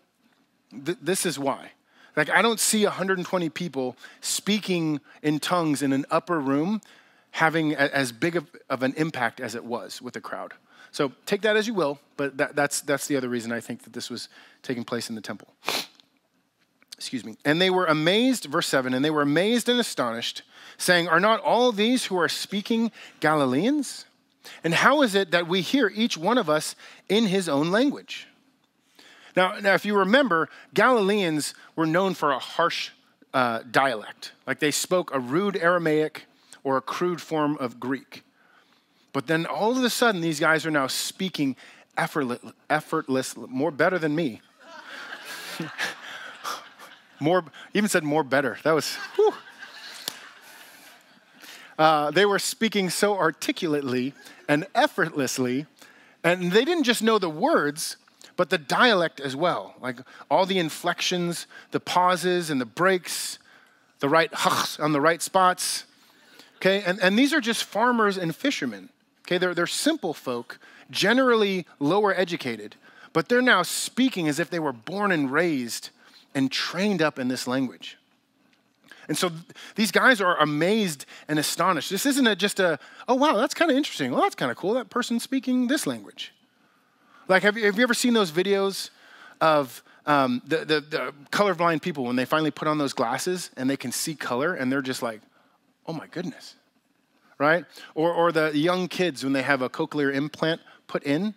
[0.71, 1.71] Th- this is why.
[2.15, 6.79] Like, I don't see 120 people speaking in tongues in an upper room
[7.31, 10.53] having as big of, of an impact as it was with the crowd.
[10.91, 13.83] So take that as you will, but that, that's, that's the other reason I think
[13.83, 14.29] that this was
[14.63, 15.53] taking place in the temple.
[16.95, 17.35] Excuse me.
[17.43, 20.43] And they were amazed, verse 7, and they were amazed and astonished,
[20.77, 24.05] saying, Are not all these who are speaking Galileans?
[24.63, 26.75] And how is it that we hear each one of us
[27.09, 28.27] in his own language?
[29.35, 32.91] Now, now if you remember, Galileans were known for a harsh
[33.33, 34.31] uh, dialect.
[34.45, 36.25] Like they spoke a rude Aramaic
[36.63, 38.23] or a crude form of Greek.
[39.13, 41.55] But then all of a sudden, these guys are now speaking
[41.97, 44.41] effortless, effortless more better than me.
[47.19, 48.57] more, even said more better.
[48.63, 48.97] That was,
[51.77, 54.13] uh, they were speaking so articulately
[54.47, 55.65] and effortlessly,
[56.23, 57.97] and they didn't just know the words,
[58.35, 59.75] but the dialect as well.
[59.81, 59.97] Like
[60.29, 63.39] all the inflections, the pauses and the breaks,
[63.99, 65.85] the right huchs on the right spots.
[66.57, 68.89] Okay, and, and these are just farmers and fishermen.
[69.25, 70.59] Okay, they're, they're simple folk,
[70.89, 72.75] generally lower educated,
[73.13, 75.89] but they're now speaking as if they were born and raised
[76.33, 77.96] and trained up in this language.
[79.07, 79.31] And so
[79.75, 81.89] these guys are amazed and astonished.
[81.89, 84.11] This isn't a, just a, oh, wow, that's kind of interesting.
[84.11, 84.73] Well, that's kind of cool.
[84.73, 86.33] That person's speaking this language.
[87.27, 88.89] Like, have you, have you ever seen those videos
[89.41, 93.69] of um, the, the, the colorblind people when they finally put on those glasses and
[93.69, 95.21] they can see color and they're just like,
[95.85, 96.55] oh my goodness,
[97.37, 97.65] right?
[97.95, 101.35] Or, or the young kids when they have a cochlear implant put in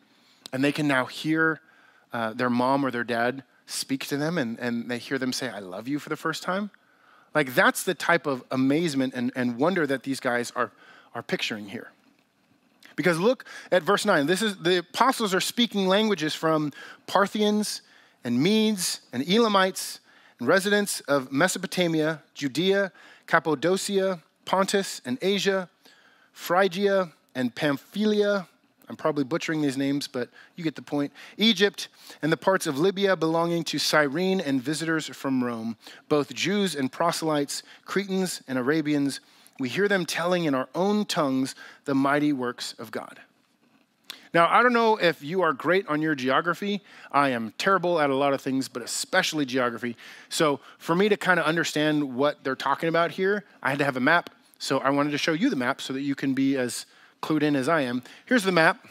[0.53, 1.61] and they can now hear
[2.12, 5.49] uh, their mom or their dad speak to them and, and they hear them say,
[5.49, 6.70] I love you for the first time.
[7.35, 10.72] Like that's the type of amazement and, and wonder that these guys are,
[11.14, 11.93] are picturing here.
[12.97, 14.26] Because look at verse 9.
[14.26, 16.72] This is the apostles are speaking languages from
[17.07, 17.83] Parthians
[18.24, 20.01] and Medes and Elamites
[20.39, 22.93] and residents of Mesopotamia, Judea,
[23.26, 25.68] Cappadocia, Pontus and Asia,
[26.33, 28.49] Phrygia and Pamphylia.
[28.91, 31.12] I'm probably butchering these names, but you get the point.
[31.36, 31.86] Egypt
[32.22, 35.76] and the parts of Libya belonging to Cyrene and visitors from Rome,
[36.09, 39.20] both Jews and proselytes, Cretans and Arabians.
[39.61, 43.20] We hear them telling in our own tongues the mighty works of God.
[44.34, 46.82] Now, I don't know if you are great on your geography.
[47.12, 49.97] I am terrible at a lot of things, but especially geography.
[50.30, 53.84] So, for me to kind of understand what they're talking about here, I had to
[53.84, 54.30] have a map.
[54.59, 56.86] So, I wanted to show you the map so that you can be as
[57.20, 58.02] clued in as I am.
[58.26, 58.86] Here's the map.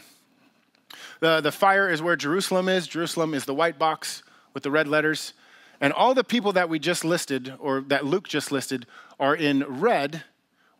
[1.20, 2.86] The, the fire is where Jerusalem is.
[2.86, 4.22] Jerusalem is the white box
[4.54, 5.34] with the red letters.
[5.80, 8.86] And all the people that we just listed, or that Luke just listed,
[9.18, 10.24] are in red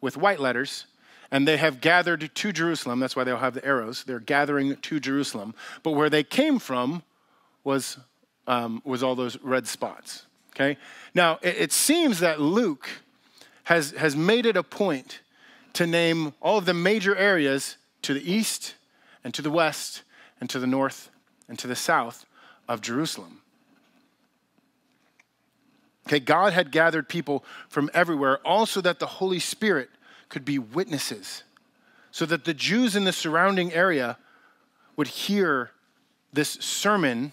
[0.00, 0.86] with white letters
[1.30, 2.98] and they have gathered to Jerusalem.
[2.98, 4.04] That's why they all have the arrows.
[4.04, 5.54] They're gathering to Jerusalem.
[5.82, 7.02] But where they came from
[7.62, 7.98] was,
[8.46, 10.26] um, was all those red spots.
[10.54, 10.76] Okay?
[11.14, 12.88] Now, it, it seems that Luke
[13.64, 15.20] has, has made it a point
[15.74, 18.74] to name all of the major areas to the east
[19.24, 20.02] and to the west
[20.40, 21.10] and to the north
[21.48, 22.26] and to the south
[22.68, 23.42] of Jerusalem.
[26.06, 29.90] Okay, God had gathered people from everywhere, also that the Holy Spirit
[30.28, 31.44] could be witnesses
[32.10, 34.18] so that the Jews in the surrounding area
[34.96, 35.70] would hear
[36.32, 37.32] this sermon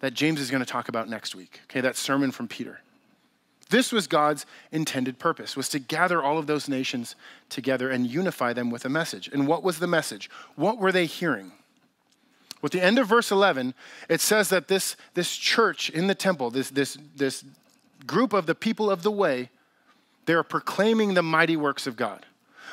[0.00, 1.60] that James is going to talk about next week.
[1.64, 2.80] Okay, that sermon from Peter.
[3.70, 7.16] This was God's intended purpose, was to gather all of those nations
[7.48, 9.28] together and unify them with a message.
[9.32, 10.30] And what was the message?
[10.54, 11.52] What were they hearing?
[12.60, 13.74] With the end of verse 11,
[14.08, 17.44] it says that this, this church in the temple, this, this, this
[18.06, 19.50] group of the people of the way,
[20.26, 22.24] they are proclaiming the mighty works of God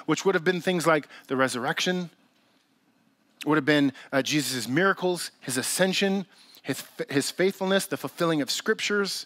[0.05, 2.09] which would have been things like the resurrection,
[3.45, 6.25] would have been uh, Jesus' miracles, his ascension,
[6.61, 9.25] his, his faithfulness, the fulfilling of scriptures,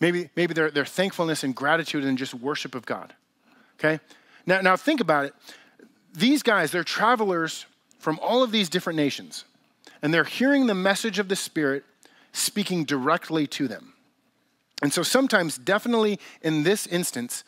[0.00, 3.14] maybe, maybe their, their thankfulness and gratitude and just worship of God.
[3.78, 4.00] Okay?
[4.46, 5.34] Now, now think about it.
[6.12, 7.66] These guys, they're travelers
[7.98, 9.44] from all of these different nations,
[10.02, 11.84] and they're hearing the message of the Spirit
[12.32, 13.92] speaking directly to them.
[14.82, 17.44] And so sometimes, definitely in this instance,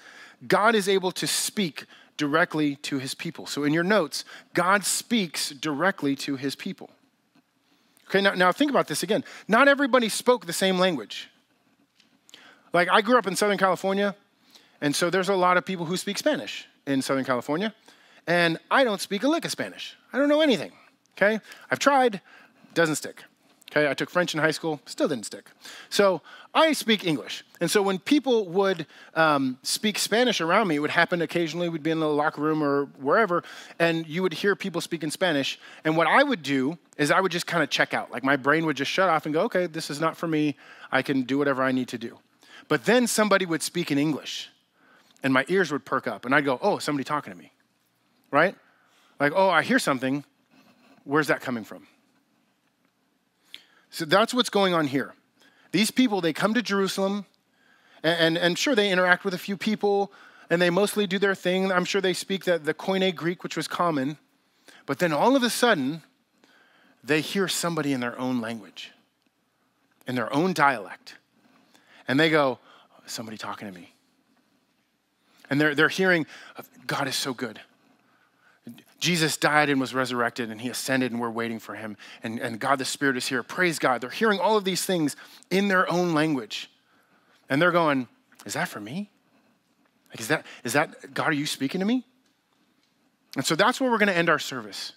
[0.47, 1.87] God is able to speak
[2.17, 3.47] directly to his people.
[3.47, 4.25] So in your notes,
[4.55, 6.91] God speaks directly to his people.
[8.09, 9.25] Okay, now, now think about this again.
[9.49, 11.31] Not everybody spoke the same language.
[12.73, 14.15] Like, I grew up in Southern California,
[14.81, 17.75] and so there's a lot of people who speak Spanish in Southern California,
[18.27, 19.97] and I don't speak a lick of Spanish.
[20.13, 20.73] I don't know anything,
[21.17, 21.41] okay?
[21.71, 22.21] I've tried,
[22.75, 23.25] doesn't stick.
[23.71, 25.51] Okay, I took French in high school, still didn't stick.
[25.89, 26.21] So
[26.53, 27.43] I speak English.
[27.59, 31.71] And so when people would um, speak Spanish around me, it would happen occasionally.
[31.71, 33.43] We'd be in the locker room or wherever,
[33.79, 35.59] and you would hear people speaking Spanish.
[35.85, 38.11] And what I would do is I would just kind of check out.
[38.11, 40.55] Like my brain would just shut off and go, okay, this is not for me.
[40.91, 42.19] I can do whatever I need to do.
[42.73, 44.49] But then somebody would speak in English,
[45.23, 47.53] and my ears would perk up, and I'd go, oh, somebody talking to me,
[48.31, 48.57] right?
[49.21, 50.25] Like, oh, I hear something.
[51.05, 51.87] Where's that coming from?
[53.91, 55.13] So that's what's going on here.
[55.73, 57.27] These people, they come to Jerusalem,
[58.03, 60.11] and, and, and, sure, they interact with a few people,
[60.49, 61.71] and they mostly do their thing.
[61.71, 64.17] I'm sure they speak the, the Koine Greek, which was common.
[64.87, 66.05] But then all of a sudden,
[67.05, 68.93] they hear somebody in their own language,
[70.07, 71.17] in their own dialect.
[72.09, 72.59] And they go,
[73.07, 73.93] somebody talking to me.
[75.51, 76.27] And they're, they're hearing,
[76.87, 77.61] God is so good.
[78.99, 81.97] Jesus died and was resurrected, and he ascended, and we're waiting for him.
[82.23, 83.43] And, and God the Spirit is here.
[83.43, 84.01] Praise God.
[84.01, 85.17] They're hearing all of these things
[85.51, 86.71] in their own language.
[87.51, 88.07] And they're going,
[88.47, 89.11] Is that for me?
[90.11, 92.07] Like, is that, is that, God, are you speaking to me?
[93.35, 94.93] And so that's where we're going to end our service.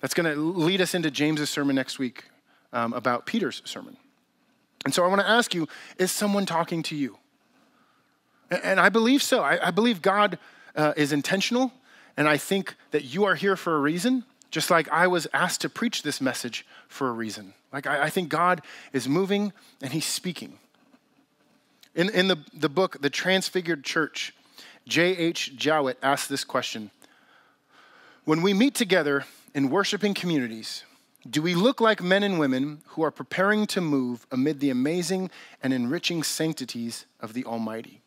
[0.00, 2.24] That's going to lead us into James's sermon next week
[2.72, 3.96] um, about Peter's sermon.
[4.84, 5.68] And so I want to ask you
[5.98, 7.18] is someone talking to you?
[8.50, 9.42] And, I believe so.
[9.42, 10.38] I, believe God
[10.74, 11.72] uh, is intentional
[12.18, 15.60] and I think that you are here for a reason, just like I was asked
[15.60, 17.54] to preach this message for a reason.
[17.72, 18.60] Like, I, I think God
[18.92, 20.58] is moving and He's speaking.
[21.94, 24.34] In, in the, the book, The Transfigured Church,
[24.88, 25.54] J.H.
[25.54, 26.90] Jowett asked this question
[28.24, 29.24] When we meet together
[29.54, 30.82] in worshiping communities,
[31.28, 35.30] do we look like men and women who are preparing to move amid the amazing
[35.62, 38.00] and enriching sanctities of the Almighty?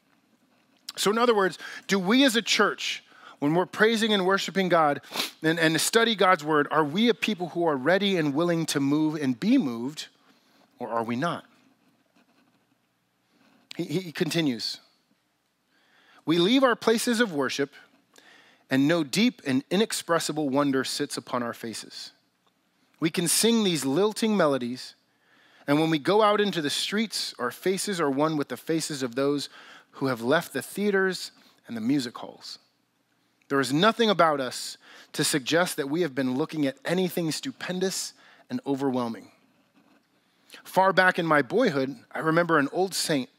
[0.96, 1.58] So, in other words,
[1.88, 3.04] do we as a church
[3.42, 5.02] when we're praising and worshiping God
[5.42, 8.80] and, and study God's word, are we a people who are ready and willing to
[8.80, 10.08] move and be moved,
[10.78, 11.44] or are we not?
[13.76, 14.78] He, he continues
[16.24, 17.72] We leave our places of worship,
[18.70, 22.12] and no deep and inexpressible wonder sits upon our faces.
[23.02, 24.94] We can sing these lilting melodies,
[25.68, 29.04] and when we go out into the streets, our faces are one with the faces
[29.04, 29.50] of those
[29.94, 31.32] who have left the theaters
[31.68, 32.60] and the music halls.
[33.50, 34.78] There is nothing about us
[35.14, 38.14] to suggest that we have been looking at anything stupendous
[38.50, 39.32] and overwhelming.
[40.64, 43.30] Far back in my boyhood, I remember an old saint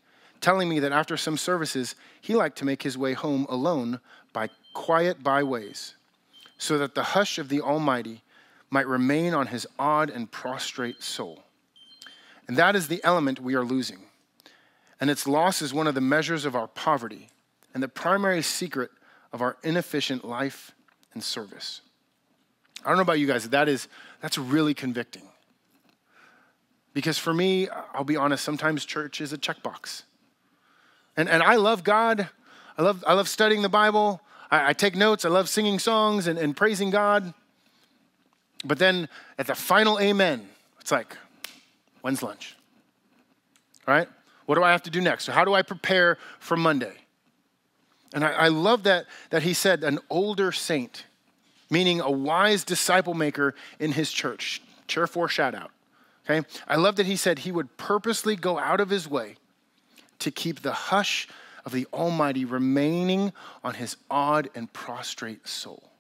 [0.41, 4.01] telling me that after some services, he liked to make his way home alone
[4.33, 5.95] by quiet byways,
[6.59, 8.23] so that the hush of the Almighty
[8.73, 11.45] might remain on his awed and prostrate soul.
[12.49, 14.07] And that is the element we are losing.
[14.99, 17.29] And its loss is one of the measures of our poverty
[17.75, 18.91] and the primary secret
[19.31, 20.73] of our inefficient life
[21.13, 21.83] and service.
[22.83, 23.89] I don't know about you guys, that is
[24.23, 25.29] that's really convicting.
[26.95, 30.05] Because for me, I'll be honest, sometimes church is a checkbox.
[31.15, 32.31] And, and I love God.
[32.79, 34.23] I love, I love studying the Bible.
[34.51, 35.27] I, I take notes.
[35.27, 37.35] I love singing songs and, and praising God.
[38.65, 39.09] But then
[39.39, 40.49] at the final amen,
[40.81, 41.17] it's like,
[42.01, 42.57] when's lunch?
[43.87, 44.09] All right?
[44.47, 45.25] What do I have to do next?
[45.25, 46.95] So how do I prepare for Monday?
[48.15, 51.05] And I, I love that, that he said an older saint,
[51.71, 54.63] meaning a wise disciple maker in his church.
[54.87, 55.71] Chair four shout out.
[56.25, 56.47] Okay?
[56.69, 59.37] I love that he said he would purposely go out of his way
[60.19, 61.29] to keep the hush
[61.65, 63.33] of the Almighty remaining
[63.65, 65.92] on his awed and prostrate soul.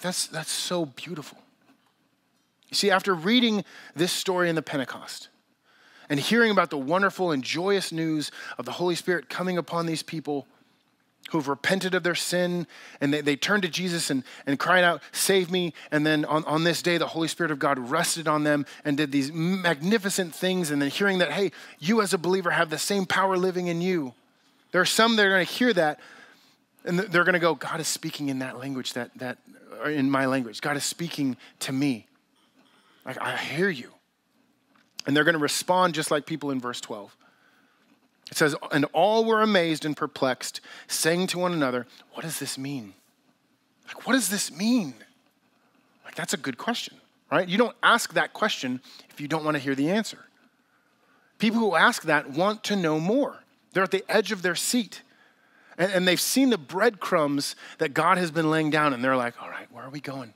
[0.00, 1.38] That's, that's so beautiful.
[2.68, 3.64] You see, after reading
[3.94, 5.28] this story in the Pentecost
[6.08, 10.02] and hearing about the wonderful and joyous news of the Holy Spirit coming upon these
[10.02, 10.46] people,
[11.30, 12.66] who've repented of their sin
[13.00, 15.72] and they, they turned to Jesus and, and cried out, Save me.
[15.90, 18.98] And then on, on this day, the Holy Spirit of God rested on them and
[18.98, 20.70] did these magnificent things.
[20.70, 23.80] And then hearing that, hey, you as a believer have the same power living in
[23.80, 24.12] you.
[24.72, 26.00] There are some that are going to hear that
[26.84, 29.38] and they're going to go, God is speaking in that language, that, that,
[29.86, 30.60] in my language.
[30.60, 32.06] God is speaking to me.
[33.04, 33.90] Like, I hear you.
[35.06, 37.16] And they're going to respond just like people in verse 12.
[38.30, 42.56] It says, And all were amazed and perplexed, saying to one another, What does this
[42.56, 42.94] mean?
[43.86, 44.94] Like, what does this mean?
[46.04, 46.96] Like, that's a good question,
[47.30, 47.48] right?
[47.48, 50.18] You don't ask that question if you don't want to hear the answer.
[51.38, 53.40] People who ask that want to know more.
[53.72, 55.02] They're at the edge of their seat.
[55.78, 59.40] And, and they've seen the breadcrumbs that God has been laying down, and they're like,
[59.42, 60.34] all right, where are we going?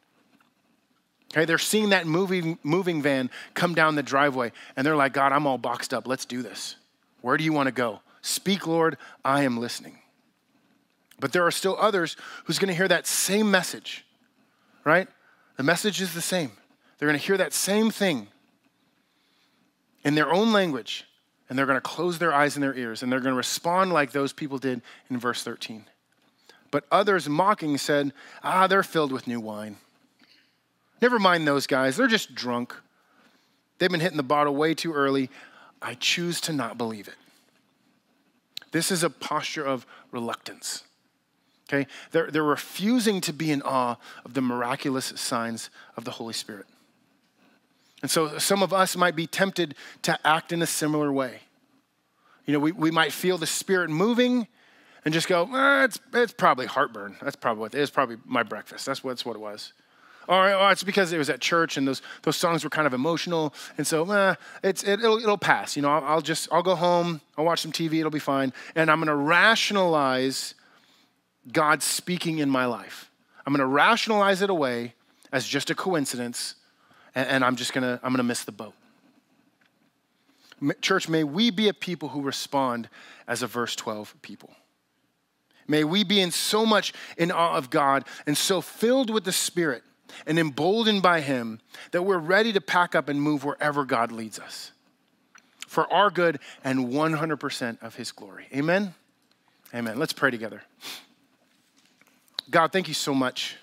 [1.32, 5.32] Okay, they're seeing that moving, moving van come down the driveway, and they're like, God,
[5.32, 6.06] I'm all boxed up.
[6.06, 6.76] Let's do this.
[7.20, 8.00] Where do you want to go?
[8.22, 9.98] Speak, Lord, I am listening.
[11.18, 14.04] But there are still others who's going to hear that same message,
[14.84, 15.08] right?
[15.56, 16.52] The message is the same.
[16.98, 18.28] They're going to hear that same thing
[20.04, 21.04] in their own language,
[21.48, 23.92] and they're going to close their eyes and their ears, and they're going to respond
[23.92, 25.84] like those people did in verse 13.
[26.70, 29.76] But others mocking said, Ah, they're filled with new wine.
[31.00, 32.74] Never mind those guys, they're just drunk.
[33.78, 35.30] They've been hitting the bottle way too early.
[35.82, 37.14] I choose to not believe it.
[38.72, 40.84] This is a posture of reluctance.
[41.68, 41.86] Okay?
[42.12, 46.66] They're, they're refusing to be in awe of the miraculous signs of the Holy Spirit.
[48.02, 51.40] And so some of us might be tempted to act in a similar way.
[52.44, 54.46] You know, we, we might feel the Spirit moving
[55.04, 57.16] and just go, eh, it's, it's probably heartburn.
[57.22, 58.86] That's probably what it is, probably my breakfast.
[58.86, 59.72] That's what, that's what it was.
[60.28, 62.92] Or, or, it's because it was at church and those, those songs were kind of
[62.92, 63.54] emotional.
[63.78, 64.34] And so, eh,
[64.64, 65.76] it's, it, will it'll pass.
[65.76, 68.52] You know, I'll, I'll just, I'll go home, I'll watch some TV, it'll be fine.
[68.74, 70.54] And I'm going to rationalize
[71.52, 73.10] God speaking in my life.
[73.46, 74.94] I'm going to rationalize it away
[75.32, 76.55] as just a coincidence.
[77.16, 78.74] And, and I'm just to, I'm to miss the boat.
[80.80, 82.88] Church, may we be a people who respond
[83.26, 84.50] as a verse 12 people.
[85.66, 89.32] May we be in so much in awe of God and so filled with the
[89.32, 89.82] Spirit
[90.26, 91.60] and emboldened by Him
[91.90, 94.70] that we're ready to pack up and move wherever God leads us
[95.66, 98.46] for our good and 100% of His glory.
[98.54, 98.94] Amen?
[99.74, 99.98] Amen.
[99.98, 100.62] Let's pray together.
[102.48, 103.56] God, thank you so much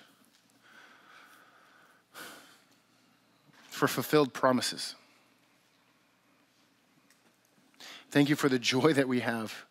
[3.74, 4.94] for fulfilled promises.
[8.10, 9.66] Thank you for the joy that we have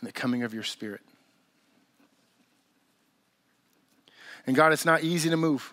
[0.00, 1.00] in the coming of your Spirit.
[4.46, 5.72] And God, it's not easy to move.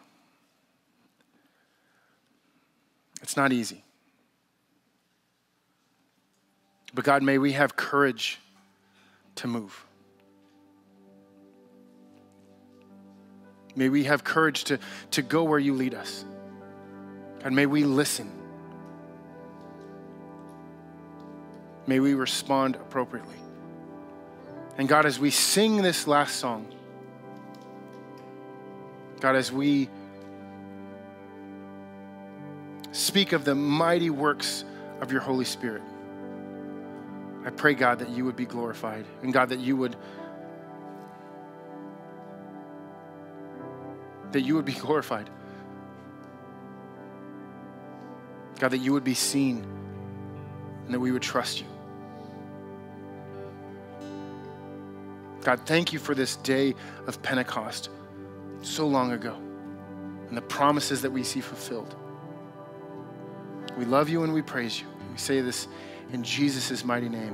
[3.21, 3.83] It's not easy.
[6.93, 8.39] But God, may we have courage
[9.35, 9.85] to move.
[13.75, 14.79] May we have courage to,
[15.11, 16.23] to go where you lead us.
[17.43, 18.29] God, may we listen.
[21.87, 23.35] May we respond appropriately.
[24.77, 26.67] And God, as we sing this last song,
[29.19, 29.89] God, as we
[32.91, 34.63] speak of the mighty works
[34.99, 35.81] of your Holy Spirit,
[37.43, 39.95] I pray, God, that you would be glorified and God, that you would
[44.31, 45.29] that you would be glorified.
[48.61, 49.65] God, that you would be seen
[50.85, 51.67] and that we would trust you.
[55.41, 56.75] God, thank you for this day
[57.07, 57.89] of Pentecost
[58.61, 59.35] so long ago
[60.27, 61.95] and the promises that we see fulfilled.
[63.79, 64.85] We love you and we praise you.
[65.11, 65.67] We say this
[66.13, 67.33] in Jesus' mighty name.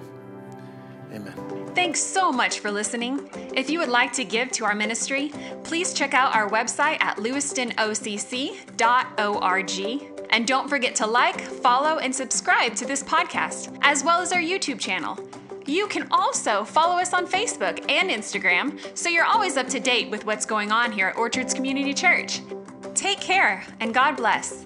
[1.12, 1.34] Amen.
[1.76, 3.30] Thanks so much for listening.
[3.54, 5.34] If you would like to give to our ministry,
[5.66, 10.17] please check out our website at lewistonocc.org.
[10.30, 14.42] And don't forget to like, follow, and subscribe to this podcast, as well as our
[14.42, 15.18] YouTube channel.
[15.66, 20.10] You can also follow us on Facebook and Instagram so you're always up to date
[20.10, 22.42] with what's going on here at Orchards Community Church.
[22.94, 24.64] Take care and God bless.